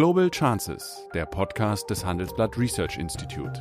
Global 0.00 0.30
Chances, 0.30 1.06
der 1.12 1.26
Podcast 1.26 1.90
des 1.90 2.06
Handelsblatt 2.06 2.56
Research 2.56 2.96
Institute. 2.96 3.60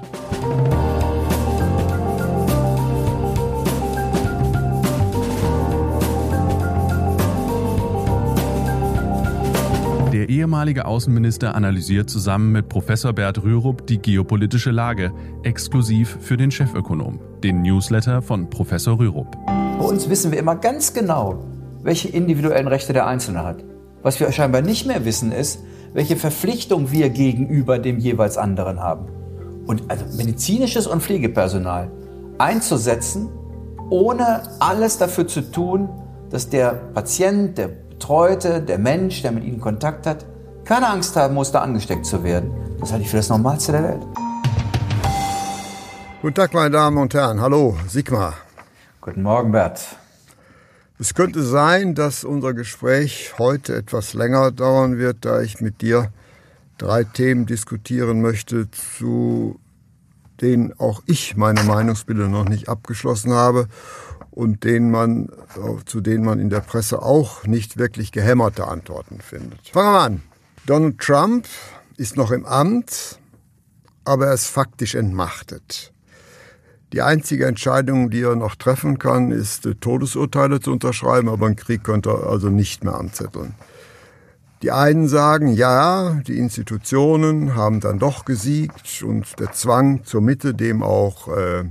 Der 10.13 10.29
ehemalige 10.29 10.85
Außenminister 10.85 11.55
analysiert 11.55 12.09
zusammen 12.09 12.53
mit 12.53 12.69
Professor 12.69 13.11
Bert 13.11 13.43
Rürup 13.43 13.85
die 13.87 14.01
geopolitische 14.01 14.71
Lage, 14.71 15.11
exklusiv 15.43 16.19
für 16.21 16.37
den 16.37 16.51
Chefökonom, 16.51 17.19
den 17.43 17.63
Newsletter 17.63 18.21
von 18.21 18.49
Professor 18.49 18.97
Rürup. 18.97 19.35
Bei 19.45 19.83
uns 19.83 20.09
wissen 20.09 20.31
wir 20.31 20.39
immer 20.39 20.55
ganz 20.55 20.93
genau, 20.93 21.43
welche 21.83 22.07
individuellen 22.07 22.69
Rechte 22.69 22.93
der 22.93 23.07
Einzelne 23.07 23.43
hat. 23.43 23.61
Was 24.03 24.21
wir 24.21 24.31
scheinbar 24.31 24.61
nicht 24.61 24.87
mehr 24.87 25.03
wissen, 25.03 25.33
ist, 25.33 25.59
welche 25.93 26.15
Verpflichtung 26.15 26.91
wir 26.91 27.09
gegenüber 27.09 27.79
dem 27.79 27.99
jeweils 27.99 28.37
anderen 28.37 28.79
haben. 28.79 29.07
Und 29.65 29.83
also 29.89 30.05
medizinisches 30.17 30.87
und 30.87 31.01
Pflegepersonal 31.01 31.91
einzusetzen, 32.37 33.29
ohne 33.89 34.43
alles 34.59 34.97
dafür 34.97 35.27
zu 35.27 35.41
tun, 35.51 35.89
dass 36.29 36.49
der 36.49 36.71
Patient, 36.93 37.57
der 37.57 37.67
Betreute, 37.67 38.61
der 38.61 38.79
Mensch, 38.79 39.21
der 39.21 39.31
mit 39.31 39.43
ihnen 39.43 39.59
Kontakt 39.59 40.05
hat, 40.07 40.25
keine 40.63 40.87
Angst 40.87 41.15
haben 41.15 41.33
muss, 41.33 41.51
da 41.51 41.61
angesteckt 41.61 42.05
zu 42.05 42.23
werden. 42.23 42.51
Das 42.79 42.91
halte 42.91 43.03
ich 43.03 43.09
für 43.09 43.17
das 43.17 43.29
Normalste 43.29 43.71
der 43.71 43.83
Welt. 43.83 44.01
Guten 46.21 46.35
Tag, 46.35 46.53
meine 46.53 46.71
Damen 46.71 46.97
und 46.97 47.13
Herren. 47.13 47.41
Hallo, 47.41 47.75
Sigmar. 47.87 48.33
Guten 49.01 49.21
Morgen, 49.21 49.51
Bert. 49.51 49.98
Es 51.01 51.13
könnte 51.13 51.43
sein, 51.43 51.95
dass 51.95 52.25
unser 52.25 52.53
Gespräch 52.53 53.33
heute 53.39 53.73
etwas 53.73 54.13
länger 54.13 54.51
dauern 54.51 54.97
wird, 54.97 55.23
da 55.23 55.41
ich 55.41 55.61
mit 55.61 55.81
dir 55.81 56.11
drei 56.77 57.05
Themen 57.05 57.45
diskutieren 57.45 58.21
möchte, 58.21 58.69
zu 58.69 59.61
denen 60.41 60.77
auch 60.77 61.01
ich 61.05 61.37
meine 61.37 61.63
Meinungsbilder 61.63 62.27
noch 62.27 62.43
nicht 62.43 62.67
abgeschlossen 62.67 63.31
habe 63.31 63.69
und 64.31 64.65
denen 64.65 64.91
man, 64.91 65.29
zu 65.85 66.01
denen 66.01 66.25
man 66.25 66.37
in 66.37 66.49
der 66.49 66.59
Presse 66.59 67.01
auch 67.01 67.45
nicht 67.45 67.77
wirklich 67.77 68.11
gehämmerte 68.11 68.67
Antworten 68.67 69.21
findet. 69.21 69.69
Fangen 69.69 69.93
wir 69.93 70.01
an. 70.01 70.23
Donald 70.65 70.99
Trump 70.99 71.47
ist 71.95 72.17
noch 72.17 72.31
im 72.31 72.45
Amt, 72.45 73.19
aber 74.03 74.27
er 74.27 74.33
ist 74.33 74.47
faktisch 74.47 74.95
entmachtet. 74.95 75.93
Die 76.91 77.01
einzige 77.03 77.45
Entscheidung, 77.45 78.09
die 78.09 78.21
er 78.21 78.35
noch 78.35 78.55
treffen 78.55 78.97
kann, 78.97 79.31
ist 79.31 79.67
Todesurteile 79.79 80.59
zu 80.59 80.71
unterschreiben, 80.71 81.29
aber 81.29 81.45
einen 81.45 81.55
Krieg 81.55 81.83
könnte 81.83 82.09
er 82.09 82.27
also 82.27 82.49
nicht 82.49 82.83
mehr 82.83 82.95
anzetteln. 82.95 83.53
Die 84.63 84.71
einen 84.71 85.07
sagen, 85.07 85.53
ja, 85.53 86.19
die 86.27 86.37
Institutionen 86.37 87.55
haben 87.55 87.79
dann 87.79 87.99
doch 87.99 88.25
gesiegt 88.25 89.03
und 89.03 89.39
der 89.39 89.53
Zwang 89.53 90.03
zur 90.03 90.21
Mitte, 90.21 90.53
dem 90.53 90.83
auch 90.83 91.29
äh, 91.29 91.63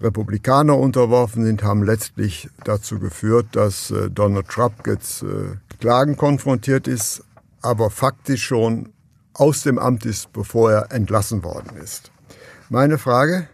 Republikaner 0.00 0.78
unterworfen 0.78 1.44
sind, 1.44 1.62
haben 1.62 1.82
letztlich 1.82 2.48
dazu 2.64 2.98
geführt, 2.98 3.48
dass 3.52 3.90
äh, 3.90 4.08
Donald 4.08 4.48
Trump 4.48 4.86
jetzt 4.86 5.22
äh, 5.22 5.56
Klagen 5.80 6.16
konfrontiert 6.16 6.88
ist, 6.88 7.24
aber 7.60 7.90
faktisch 7.90 8.44
schon 8.44 8.90
aus 9.34 9.62
dem 9.62 9.78
Amt 9.78 10.06
ist, 10.06 10.32
bevor 10.32 10.72
er 10.72 10.92
entlassen 10.92 11.42
worden 11.42 11.76
ist. 11.76 12.10
Meine 12.70 12.98
Frage, 12.98 13.48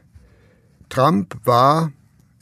Trump 0.88 1.36
war, 1.44 1.92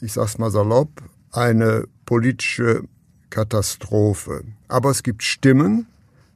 ich 0.01 0.13
sag's 0.13 0.37
mal 0.37 0.51
salopp, 0.51 0.89
eine 1.31 1.85
politische 2.05 2.83
Katastrophe. 3.29 4.43
Aber 4.67 4.91
es 4.91 5.03
gibt 5.03 5.23
Stimmen, 5.23 5.87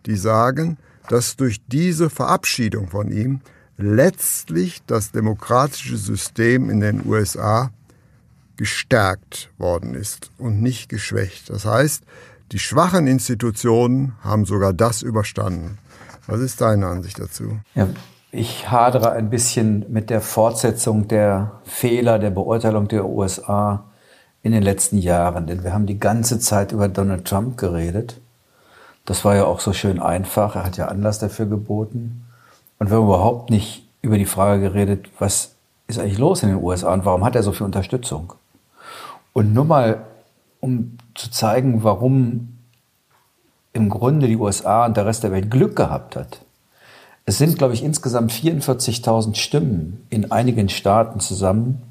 die 0.05 0.15
sagen, 0.15 0.77
dass 1.09 1.35
durch 1.35 1.61
diese 1.67 2.09
Verabschiedung 2.09 2.89
von 2.89 3.11
ihm 3.11 3.41
letztlich 3.77 4.81
das 4.87 5.11
demokratische 5.11 5.97
System 5.97 6.69
in 6.69 6.79
den 6.79 7.05
USA 7.05 7.71
gestärkt 8.57 9.51
worden 9.57 9.93
ist 9.93 10.31
und 10.37 10.61
nicht 10.61 10.89
geschwächt. 10.89 11.49
Das 11.49 11.65
heißt, 11.65 12.03
die 12.51 12.59
schwachen 12.59 13.07
Institutionen 13.07 14.13
haben 14.21 14.45
sogar 14.45 14.73
das 14.73 15.03
überstanden. 15.03 15.77
Was 16.25 16.41
ist 16.41 16.59
deine 16.59 16.87
Ansicht 16.87 17.19
dazu? 17.19 17.59
Ja, 17.75 17.87
ich 18.37 18.69
hadere 18.69 19.11
ein 19.13 19.31
bisschen 19.31 19.85
mit 19.89 20.11
der 20.11 20.21
Fortsetzung 20.21 21.07
der 21.07 21.53
Fehler 21.63 22.19
der 22.19 22.29
Beurteilung 22.29 22.87
der 22.87 23.05
USA 23.07 23.85
in 24.43 24.51
den 24.51 24.61
letzten 24.61 24.99
Jahren, 24.99 25.47
denn 25.47 25.63
wir 25.63 25.73
haben 25.73 25.87
die 25.87 25.99
ganze 25.99 26.39
Zeit 26.39 26.71
über 26.71 26.87
Donald 26.87 27.25
Trump 27.25 27.57
geredet. 27.57 28.21
Das 29.05 29.25
war 29.25 29.35
ja 29.35 29.45
auch 29.45 29.59
so 29.59 29.73
schön 29.73 29.99
einfach, 29.99 30.55
er 30.55 30.65
hat 30.65 30.77
ja 30.77 30.87
Anlass 30.87 31.17
dafür 31.17 31.47
geboten. 31.47 32.25
Und 32.77 32.91
wir 32.91 32.97
haben 32.97 33.05
überhaupt 33.05 33.49
nicht 33.49 33.87
über 34.03 34.19
die 34.19 34.25
Frage 34.25 34.61
geredet, 34.61 35.07
was 35.17 35.55
ist 35.87 35.97
eigentlich 35.97 36.19
los 36.19 36.43
in 36.43 36.49
den 36.49 36.63
USA 36.63 36.93
und 36.93 37.05
warum 37.05 37.25
hat 37.25 37.35
er 37.35 37.41
so 37.41 37.53
viel 37.53 37.65
Unterstützung? 37.65 38.33
Und 39.33 39.53
nur 39.53 39.65
mal, 39.65 40.03
um 40.59 40.97
zu 41.15 41.31
zeigen, 41.31 41.83
warum 41.83 42.59
im 43.73 43.89
Grunde 43.89 44.27
die 44.27 44.37
USA 44.37 44.85
und 44.85 44.95
der 44.95 45.07
Rest 45.07 45.23
der 45.23 45.31
Welt 45.31 45.49
Glück 45.49 45.75
gehabt 45.75 46.15
hat. 46.15 46.41
Es 47.29 47.37
sind, 47.37 47.57
glaube 47.57 47.73
ich, 47.73 47.83
insgesamt 47.83 48.31
44.000 48.31 49.35
Stimmen 49.35 50.07
in 50.09 50.31
einigen 50.31 50.69
Staaten 50.69 51.19
zusammen, 51.19 51.81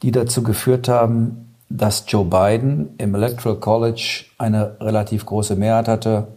die 0.00 0.12
dazu 0.12 0.42
geführt 0.42 0.88
haben, 0.88 1.52
dass 1.68 2.04
Joe 2.08 2.24
Biden 2.24 2.88
im 2.96 3.14
Electoral 3.14 3.58
College 3.58 4.24
eine 4.38 4.80
relativ 4.80 5.26
große 5.26 5.56
Mehrheit 5.56 5.88
hatte, 5.88 6.28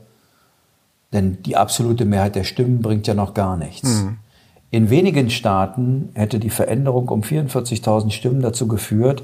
denn 1.14 1.42
die 1.44 1.56
absolute 1.56 2.04
Mehrheit 2.04 2.36
der 2.36 2.44
Stimmen 2.44 2.82
bringt 2.82 3.08
ja 3.08 3.14
noch 3.14 3.34
gar 3.34 3.56
nichts. 3.56 4.02
Mhm. 4.02 4.18
In 4.70 4.90
wenigen 4.90 5.30
Staaten 5.30 6.10
hätte 6.14 6.40
die 6.40 6.50
Veränderung 6.50 7.08
um 7.08 7.22
44.000 7.22 8.12
Stimmen 8.12 8.42
dazu 8.42 8.68
geführt, 8.68 9.24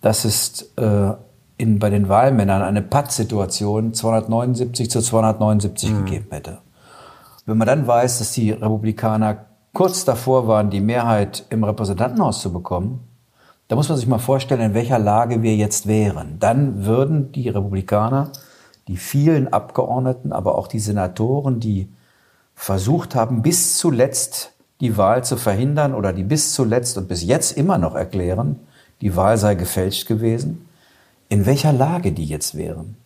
dass 0.00 0.24
es 0.24 0.72
äh, 0.74 1.12
in, 1.56 1.78
bei 1.78 1.88
den 1.88 2.08
Wahlmännern 2.08 2.62
eine 2.62 2.82
Pattsituation 2.82 3.94
279 3.94 4.90
zu 4.90 5.00
279 5.00 5.90
mhm. 5.90 6.04
gegeben 6.04 6.26
hätte. 6.30 6.58
Wenn 7.46 7.58
man 7.58 7.66
dann 7.66 7.86
weiß, 7.86 8.18
dass 8.18 8.32
die 8.32 8.50
Republikaner 8.50 9.46
kurz 9.72 10.04
davor 10.04 10.48
waren, 10.48 10.70
die 10.70 10.80
Mehrheit 10.80 11.44
im 11.50 11.64
Repräsentantenhaus 11.64 12.40
zu 12.40 12.52
bekommen, 12.52 13.00
da 13.68 13.76
muss 13.76 13.88
man 13.88 13.98
sich 13.98 14.06
mal 14.06 14.18
vorstellen, 14.18 14.60
in 14.60 14.74
welcher 14.74 14.98
Lage 14.98 15.42
wir 15.42 15.56
jetzt 15.56 15.86
wären. 15.86 16.38
Dann 16.38 16.84
würden 16.84 17.32
die 17.32 17.48
Republikaner 17.48 18.30
die 18.88 18.96
vielen 18.96 19.52
Abgeordneten, 19.52 20.32
aber 20.32 20.56
auch 20.56 20.66
die 20.66 20.78
Senatoren, 20.78 21.60
die 21.60 21.88
versucht 22.54 23.14
haben, 23.14 23.42
bis 23.42 23.78
zuletzt 23.78 24.52
die 24.80 24.96
Wahl 24.96 25.24
zu 25.24 25.36
verhindern 25.36 25.94
oder 25.94 26.12
die 26.12 26.22
bis 26.22 26.52
zuletzt 26.52 26.98
und 26.98 27.08
bis 27.08 27.22
jetzt 27.22 27.56
immer 27.56 27.78
noch 27.78 27.94
erklären, 27.94 28.60
die 29.00 29.16
Wahl 29.16 29.38
sei 29.38 29.54
gefälscht 29.54 30.06
gewesen, 30.06 30.68
in 31.28 31.46
welcher 31.46 31.72
Lage 31.72 32.12
die 32.12 32.26
jetzt 32.26 32.54
wären. 32.54 32.96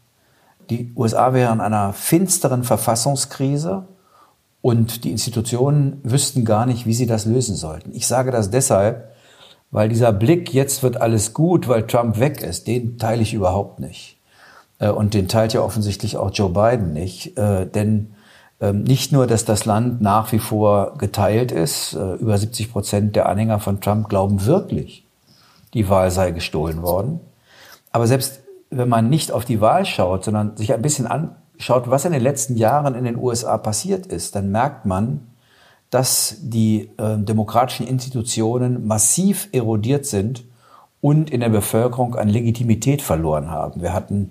Die 0.70 0.92
USA 0.96 1.32
wären 1.32 1.60
in 1.60 1.64
einer 1.64 1.92
finsteren 1.92 2.64
Verfassungskrise 2.64 3.86
und 4.60 5.04
die 5.04 5.10
Institutionen 5.10 6.00
wüssten 6.02 6.44
gar 6.44 6.66
nicht, 6.66 6.86
wie 6.86 6.94
sie 6.94 7.06
das 7.06 7.26
lösen 7.26 7.56
sollten. 7.56 7.92
Ich 7.94 8.06
sage 8.06 8.30
das 8.30 8.50
deshalb, 8.50 9.12
weil 9.70 9.88
dieser 9.88 10.12
Blick, 10.12 10.52
jetzt 10.52 10.82
wird 10.82 11.00
alles 11.00 11.34
gut, 11.34 11.68
weil 11.68 11.86
Trump 11.86 12.18
weg 12.18 12.42
ist, 12.42 12.66
den 12.66 12.98
teile 12.98 13.22
ich 13.22 13.34
überhaupt 13.34 13.80
nicht. 13.80 14.18
Äh, 14.78 14.90
und 14.90 15.14
den 15.14 15.28
teilt 15.28 15.52
ja 15.52 15.60
offensichtlich 15.60 16.16
auch 16.16 16.30
Joe 16.32 16.50
Biden 16.50 16.92
nicht. 16.92 17.36
Äh, 17.38 17.66
denn 17.66 18.14
ähm, 18.60 18.82
nicht 18.82 19.12
nur, 19.12 19.26
dass 19.26 19.44
das 19.44 19.64
Land 19.64 20.00
nach 20.00 20.32
wie 20.32 20.38
vor 20.38 20.94
geteilt 20.98 21.52
ist, 21.52 21.94
äh, 21.94 22.14
über 22.14 22.36
70 22.36 22.72
Prozent 22.72 23.16
der 23.16 23.28
Anhänger 23.28 23.60
von 23.60 23.80
Trump 23.80 24.08
glauben 24.08 24.46
wirklich, 24.46 25.06
die 25.74 25.88
Wahl 25.88 26.10
sei 26.10 26.32
gestohlen 26.32 26.82
worden. 26.82 27.20
Aber 27.92 28.06
selbst 28.06 28.40
wenn 28.70 28.88
man 28.88 29.08
nicht 29.08 29.32
auf 29.32 29.44
die 29.44 29.60
Wahl 29.60 29.86
schaut, 29.86 30.24
sondern 30.24 30.56
sich 30.56 30.74
ein 30.74 30.82
bisschen 30.82 31.06
anschaut, 31.58 31.90
was 31.90 32.04
in 32.04 32.12
den 32.12 32.22
letzten 32.22 32.56
Jahren 32.56 32.94
in 32.94 33.04
den 33.04 33.16
USA 33.16 33.58
passiert 33.58 34.06
ist, 34.06 34.34
dann 34.34 34.50
merkt 34.50 34.86
man, 34.86 35.26
dass 35.90 36.36
die 36.40 36.90
äh, 36.98 37.16
demokratischen 37.18 37.86
Institutionen 37.86 38.86
massiv 38.86 39.48
erodiert 39.52 40.06
sind 40.06 40.44
und 41.00 41.30
in 41.30 41.40
der 41.40 41.48
Bevölkerung 41.48 42.14
an 42.14 42.28
Legitimität 42.28 43.02
verloren 43.02 43.50
haben. 43.50 43.80
Wir 43.82 43.92
hatten 43.92 44.30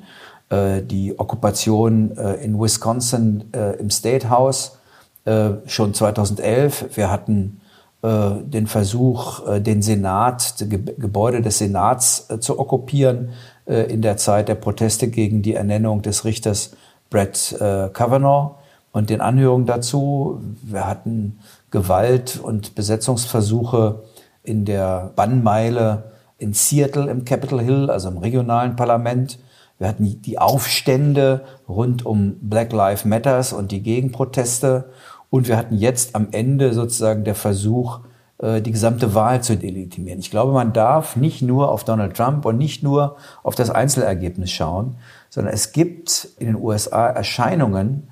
äh, 0.49 0.81
die 0.81 1.19
Okkupation 1.19 2.15
äh, 2.17 2.35
in 2.35 2.59
Wisconsin 2.59 3.45
äh, 3.53 3.77
im 3.77 3.89
State 3.89 4.29
House 4.29 4.77
äh, 5.25 5.49
schon 5.65 5.93
2011. 5.93 6.95
Wir 6.95 7.09
hatten 7.09 7.59
äh, 8.03 8.29
den 8.43 8.67
Versuch, 8.67 9.41
den 9.59 9.81
Senat, 9.81 10.59
die 10.61 10.69
Gebäude 10.69 11.41
des 11.41 11.57
Senats 11.57 12.27
zu 12.39 12.59
okkupieren 12.59 13.29
in 13.65 14.01
der 14.01 14.15
Zeit 14.15 14.47
der 14.47 14.55
Proteste 14.55 15.09
gegen 15.09 15.41
die 15.41 15.53
Ernennung 15.53 16.01
des 16.01 16.23
Richters 16.23 16.71
Brett 17.09 17.55
Kavanaugh 17.59 18.55
und 18.91 19.09
den 19.09 19.21
Anhörungen 19.21 19.65
dazu. 19.65 20.41
Wir 20.63 20.87
hatten 20.87 21.39
Gewalt 21.71 22.39
und 22.41 22.75
Besetzungsversuche 22.75 24.03
in 24.43 24.65
der 24.65 25.11
Bannmeile 25.15 26.11
in 26.37 26.53
Seattle 26.53 27.09
im 27.09 27.25
Capitol 27.25 27.61
Hill, 27.61 27.89
also 27.89 28.09
im 28.09 28.17
regionalen 28.17 28.75
Parlament. 28.75 29.39
Wir 29.79 29.87
hatten 29.87 30.21
die 30.21 30.39
Aufstände 30.39 31.41
rund 31.67 32.05
um 32.05 32.37
Black 32.41 32.71
Lives 32.71 33.05
Matters 33.05 33.53
und 33.53 33.71
die 33.71 33.81
Gegenproteste. 33.81 34.89
Und 35.29 35.47
wir 35.47 35.57
hatten 35.57 35.77
jetzt 35.77 36.15
am 36.15 36.29
Ende 36.31 36.73
sozusagen 36.73 37.23
der 37.23 37.35
Versuch, 37.35 37.99
äh, 37.99 38.01
die 38.39 38.71
gesamte 38.71 39.15
Wahl 39.15 39.41
zu 39.41 39.57
delegitimieren. 39.57 40.19
Ich 40.19 40.29
glaube, 40.29 40.53
man 40.53 40.71
darf 40.71 41.15
nicht 41.15 41.41
nur 41.41 41.71
auf 41.71 41.83
Donald 41.83 42.15
Trump 42.15 42.45
und 42.45 42.57
nicht 42.57 42.83
nur 42.83 43.17
auf 43.41 43.55
das 43.55 43.71
Einzelergebnis 43.71 44.51
schauen, 44.51 44.97
sondern 45.29 45.53
es 45.53 45.71
gibt 45.71 46.29
in 46.37 46.45
den 46.45 46.55
USA 46.55 47.07
Erscheinungen, 47.07 48.09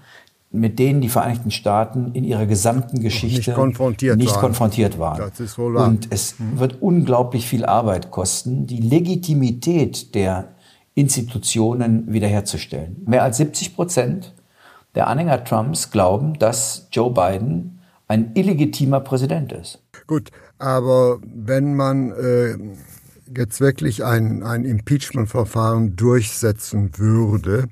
mit 0.56 0.80
denen 0.80 1.01
die 1.01 1.10
Vereinigten 1.10 1.51
Staaten 1.51 2.12
in 2.13 2.24
ihrer 2.24 2.45
gesamten 2.45 3.01
Geschichte 3.01 3.51
nicht 3.51 3.54
konfrontiert, 3.54 4.18
nicht 4.18 4.31
waren. 4.31 4.42
konfrontiert 4.42 4.98
waren. 4.98 5.31
Und 5.86 6.07
es 6.12 6.39
mhm. 6.39 6.60
wird 6.60 6.81
unglaublich 6.81 7.48
viel 7.48 7.66
Arbeit 7.66 8.10
kosten, 8.10 8.66
die 8.66 8.80
Legitimität 8.80 10.16
der 10.16 10.56
Institutionen 10.95 12.12
wiederherzustellen. 12.12 13.04
Mehr 13.06 13.24
als 13.24 13.38
70 13.38 13.75
Prozent 13.75 14.33
der 14.95 15.07
Anhänger 15.07 15.44
Trumps 15.44 15.92
glauben, 15.92 16.39
dass 16.39 16.88
Joe 16.92 17.12
Biden 17.12 17.75
ein 18.07 18.31
illegitimer 18.36 19.00
Präsident 19.00 19.52
ist. 19.52 19.81
Gut, 20.07 20.30
aber 20.60 21.19
wenn 21.24 21.75
man 21.75 22.12
äh, 22.12 22.57
jetzt 23.36 23.60
wirklich 23.60 24.04
ein, 24.04 24.44
ein 24.44 24.66
Impeachment-Verfahren 24.66 25.96
durchsetzen 25.96 26.92
würde, 26.98 27.68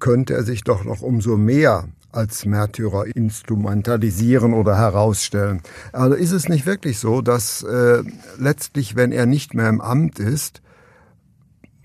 könnte 0.00 0.34
er 0.34 0.42
sich 0.42 0.64
doch 0.64 0.84
noch 0.84 1.02
umso 1.02 1.36
mehr 1.36 1.88
als 2.10 2.44
Märtyrer 2.44 3.06
instrumentalisieren 3.06 4.52
oder 4.52 4.76
herausstellen. 4.76 5.62
Also 5.92 6.14
ist 6.14 6.32
es 6.32 6.48
nicht 6.48 6.66
wirklich 6.66 6.98
so, 6.98 7.22
dass 7.22 7.62
äh, 7.62 8.02
letztlich, 8.38 8.96
wenn 8.96 9.12
er 9.12 9.26
nicht 9.26 9.54
mehr 9.54 9.68
im 9.68 9.80
Amt 9.80 10.18
ist, 10.18 10.60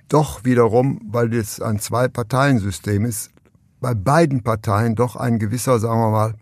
doch 0.10 0.44
wiederum, 0.44 1.02
weil 1.10 1.34
es 1.34 1.62
ein 1.62 1.80
Zwei-Parteien-System 1.80 3.06
ist, 3.06 3.32
bei 3.80 3.94
beiden 3.94 4.44
Parteien 4.44 4.96
doch 4.96 5.16
ein 5.16 5.40
gewisser, 5.40 5.80
sagen 5.80 6.00
wir 6.00 6.12
mal, 6.12 6.34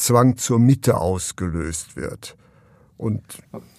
Zwang 0.00 0.36
zur 0.36 0.58
Mitte 0.58 0.96
ausgelöst 0.98 1.96
wird. 1.96 2.36
Und 2.96 3.22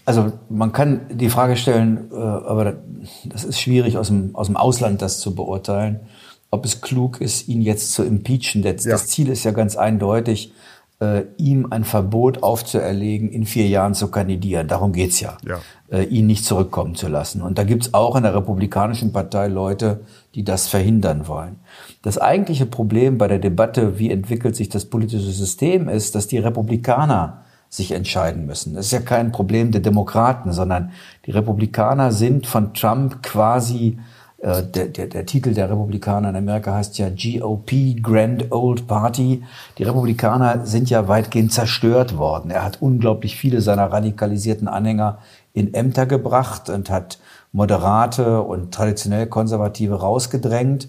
also 0.06 0.34
man 0.50 0.72
kann 0.72 1.02
die 1.12 1.30
Frage 1.30 1.56
stellen, 1.56 2.10
äh, 2.12 2.16
aber 2.16 2.82
das 3.26 3.44
ist 3.44 3.60
schwierig 3.60 3.98
aus 3.98 4.08
dem, 4.08 4.36
aus 4.36 4.48
dem 4.48 4.58
Ausland 4.58 5.02
das 5.02 5.20
zu 5.20 5.36
beurteilen 5.36 6.02
ob 6.52 6.66
es 6.66 6.82
klug 6.82 7.22
ist, 7.22 7.48
ihn 7.48 7.62
jetzt 7.62 7.94
zu 7.94 8.04
impeachen. 8.04 8.62
Das, 8.62 8.84
ja. 8.84 8.92
das 8.92 9.08
Ziel 9.08 9.30
ist 9.30 9.46
ja 9.46 9.52
ganz 9.52 9.78
eindeutig, 9.78 10.54
äh, 11.02 11.24
ihm 11.38 11.68
ein 11.72 11.84
Verbot 11.84 12.44
aufzuerlegen, 12.44 13.30
in 13.30 13.46
vier 13.46 13.68
Jahren 13.68 13.96
zu 13.96 14.10
kandidieren. 14.10 14.68
Darum 14.68 14.94
geht's 14.94 15.20
ja, 15.20 15.38
ja. 15.46 15.60
Äh, 15.90 16.04
ihn 16.04 16.28
nicht 16.28 16.46
zurückkommen 16.46 16.96
zu 16.96 17.08
lassen. 17.08 17.42
Und 17.42 17.58
da 17.58 17.64
gibt's 17.64 17.94
auch 17.94 18.16
in 18.16 18.24
der 18.24 18.36
Republikanischen 18.36 19.12
Partei 19.12 19.48
Leute, 19.48 20.02
die 20.36 20.44
das 20.44 20.68
verhindern 20.68 21.28
wollen. 21.28 21.58
Das 22.04 22.18
eigentliche 22.20 22.68
Problem 22.68 23.18
bei 23.18 23.28
der 23.28 23.40
Debatte, 23.40 23.98
wie 23.98 24.12
entwickelt 24.12 24.56
sich 24.56 24.70
das 24.70 24.86
politische 24.86 25.32
System, 25.32 25.90
ist, 25.90 26.14
dass 26.14 26.28
die 26.28 26.38
Republikaner 26.38 27.44
sich 27.68 27.94
entscheiden 27.94 28.46
müssen. 28.46 28.76
Das 28.76 28.88
ist 28.88 28.92
ja 28.92 29.00
kein 29.00 29.32
Problem 29.32 29.72
der 29.72 29.82
Demokraten, 29.82 30.52
sondern 30.52 30.92
die 31.26 31.32
Republikaner 31.32 32.12
sind 32.12 32.46
von 32.46 32.74
Trump 32.74 33.24
quasi 33.24 33.98
der, 34.42 34.88
der, 34.88 35.08
der 35.08 35.26
Titel 35.26 35.54
der 35.54 35.70
Republikaner 35.70 36.30
in 36.30 36.36
Amerika 36.36 36.74
heißt 36.74 36.98
ja 36.98 37.10
GOP, 37.10 38.02
Grand 38.02 38.52
Old 38.52 38.88
Party. 38.88 39.44
Die 39.78 39.84
Republikaner 39.84 40.66
sind 40.66 40.90
ja 40.90 41.08
weitgehend 41.08 41.54
zerstört 41.54 42.18
worden. 42.18 42.50
Er 42.50 42.64
hat 42.64 42.82
unglaublich 42.82 43.36
viele 43.36 43.62
seiner 43.62 43.92
radikalisierten 43.92 44.68
Anhänger 44.68 45.20
in 45.54 45.74
Ämter 45.74 46.08
gebracht 46.08 46.70
und 46.70 46.90
hat 46.90 47.20
Moderate 47.52 48.42
und 48.42 48.74
traditionell 48.74 49.28
Konservative 49.28 49.96
rausgedrängt. 49.96 50.88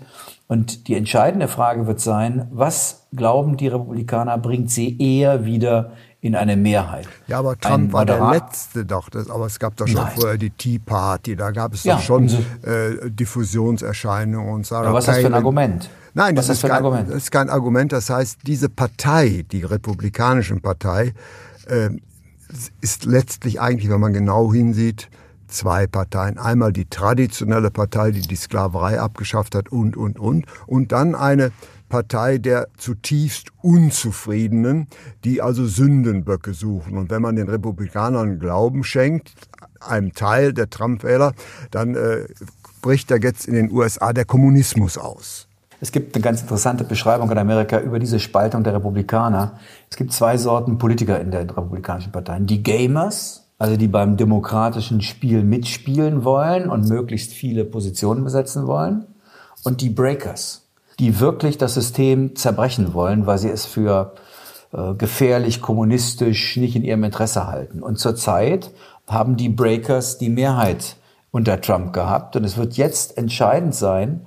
Und 0.49 0.89
die 0.89 0.95
entscheidende 0.95 1.49
Frage 1.49 1.87
wird 1.87 2.01
sein, 2.01 2.49
was 2.53 3.07
glauben 3.15 3.57
die 3.57 3.69
Republikaner, 3.69 4.39
bringt 4.39 4.71
sie 4.71 4.99
eher 4.99 5.45
wieder 5.45 5.93
in 6.23 6.37
eine 6.37 6.57
Mehrheit. 6.57 7.09
Ja, 7.27 7.41
aber 7.41 7.59
Trump 7.59 7.93
war 7.93 8.07
der 8.07 8.31
Letzte 8.31 8.87
doch. 8.87 9.11
Das, 9.11 9.29
aber 9.29 9.47
es 9.47 9.59
gab 9.59 9.77
doch 9.77 9.89
schon 9.89 9.97
Nein. 9.97 10.13
vorher 10.15 10.39
die 10.39 10.51
Tea 10.51 10.79
Party. 10.79 11.35
Da 11.35 11.51
gab 11.51 11.75
es 11.75 11.83
ja, 11.83 11.97
doch 11.97 12.03
schon 12.03 12.29
äh, 12.29 13.11
Diffusionserscheinungen 13.11 14.55
und 14.55 14.65
Sarah 14.65 14.87
Aber 14.87 14.99
was 14.99 15.09
ist 15.09 15.09
das 15.09 15.19
für 15.19 15.27
ein 15.27 15.35
Argument? 15.35 15.91
Nein, 16.15 16.37
das, 16.37 16.49
ist, 16.49 16.63
kein, 16.63 16.71
Argument? 16.71 17.09
das 17.09 17.17
ist 17.17 17.33
kein 17.33 17.51
Argument. 17.51 17.91
Das 17.91 18.09
heißt, 18.09 18.39
diese 18.47 18.69
Partei, 18.69 19.45
die 19.51 19.65
Republikanische 19.65 20.55
Partei, 20.57 21.13
äh, 21.67 21.91
ist 22.81 23.05
letztlich 23.05 23.61
eigentlich, 23.61 23.91
wenn 23.91 24.01
man 24.01 24.13
genau 24.13 24.53
hinsieht, 24.53 25.09
zwei 25.49 25.89
Parteien. 25.89 26.39
Einmal 26.39 26.73
die 26.73 26.85
traditionelle 26.85 27.73
Partei, 27.73 28.13
die 28.13 28.23
die 28.23 28.37
Sklaverei 28.37 29.01
abgeschafft 29.01 29.57
hat 29.57 29.71
und, 29.73 29.97
und, 29.97 30.21
und. 30.21 30.47
Und 30.69 30.93
dann 30.93 31.17
eine 31.17 31.51
Partei 31.93 32.39
der 32.39 32.69
zutiefst 32.79 33.49
Unzufriedenen, 33.61 34.87
die 35.25 35.43
also 35.43 35.67
Sündenböcke 35.67 36.55
suchen. 36.55 36.97
Und 36.97 37.11
wenn 37.11 37.21
man 37.21 37.37
den 37.37 37.51
Republikanern 37.51 38.39
Glauben 38.39 38.83
schenkt, 38.83 39.35
einem 39.79 40.15
Teil 40.15 40.55
der 40.55 40.71
Trump-Wähler, 40.71 41.35
dann 41.71 41.95
äh, 41.95 42.29
bricht 42.81 43.11
da 43.11 43.17
jetzt 43.17 43.47
in 43.47 43.53
den 43.53 43.71
USA 43.71 44.15
der 44.15 44.25
Kommunismus 44.25 44.97
aus. 44.97 45.49
Es 45.83 45.93
gibt 45.93 46.15
eine 46.15 46.23
ganz 46.23 46.41
interessante 46.41 46.85
Beschreibung 46.85 47.31
in 47.31 47.37
Amerika 47.37 47.79
über 47.79 47.99
diese 47.99 48.21
Spaltung 48.21 48.65
der 48.65 48.73
Republikaner. 48.73 49.59
Es 49.91 49.99
gibt 49.99 50.15
zwei 50.15 50.39
Sorten 50.39 50.79
Politiker 50.79 51.21
in 51.21 51.31
den 51.31 51.51
republikanischen 51.51 52.11
Parteien. 52.11 52.47
Die 52.47 52.63
Gamers, 52.63 53.49
also 53.59 53.77
die 53.77 53.89
beim 53.89 54.17
demokratischen 54.17 55.03
Spiel 55.03 55.45
mitspielen 55.45 56.25
wollen 56.25 56.71
und 56.71 56.89
möglichst 56.89 57.35
viele 57.35 57.67
Positionen 57.67 58.25
besetzen 58.25 58.67
wollen. 58.67 59.05
Und 59.63 59.83
die 59.83 59.91
Breakers, 59.91 60.62
die 60.99 61.21
wirklich 61.21 61.59
das 61.59 61.75
System 61.75 62.37
zerbrechen 62.37 62.95
wollen, 62.95 63.27
weil 63.27 63.39
sie 63.39 63.51
es 63.51 63.67
für 63.67 64.15
äh, 64.73 64.95
gefährlich, 64.95 65.61
kommunistisch, 65.61 66.57
nicht 66.57 66.77
in 66.77 66.85
ihrem 66.85 67.05
Interesse 67.05 67.47
halten. 67.47 67.83
Und 67.83 67.99
zurzeit 67.99 68.71
haben 69.07 69.37
die 69.37 69.49
Breakers 69.49 70.19
die 70.19 70.31
Mehrheit 70.31 70.97
unter 71.31 71.61
Trump 71.61 71.93
gehabt. 71.93 72.37
Und 72.37 72.45
es 72.45 72.57
wird 72.57 72.75
jetzt 72.75 73.19
entscheidend 73.19 73.75
sein, 73.75 74.27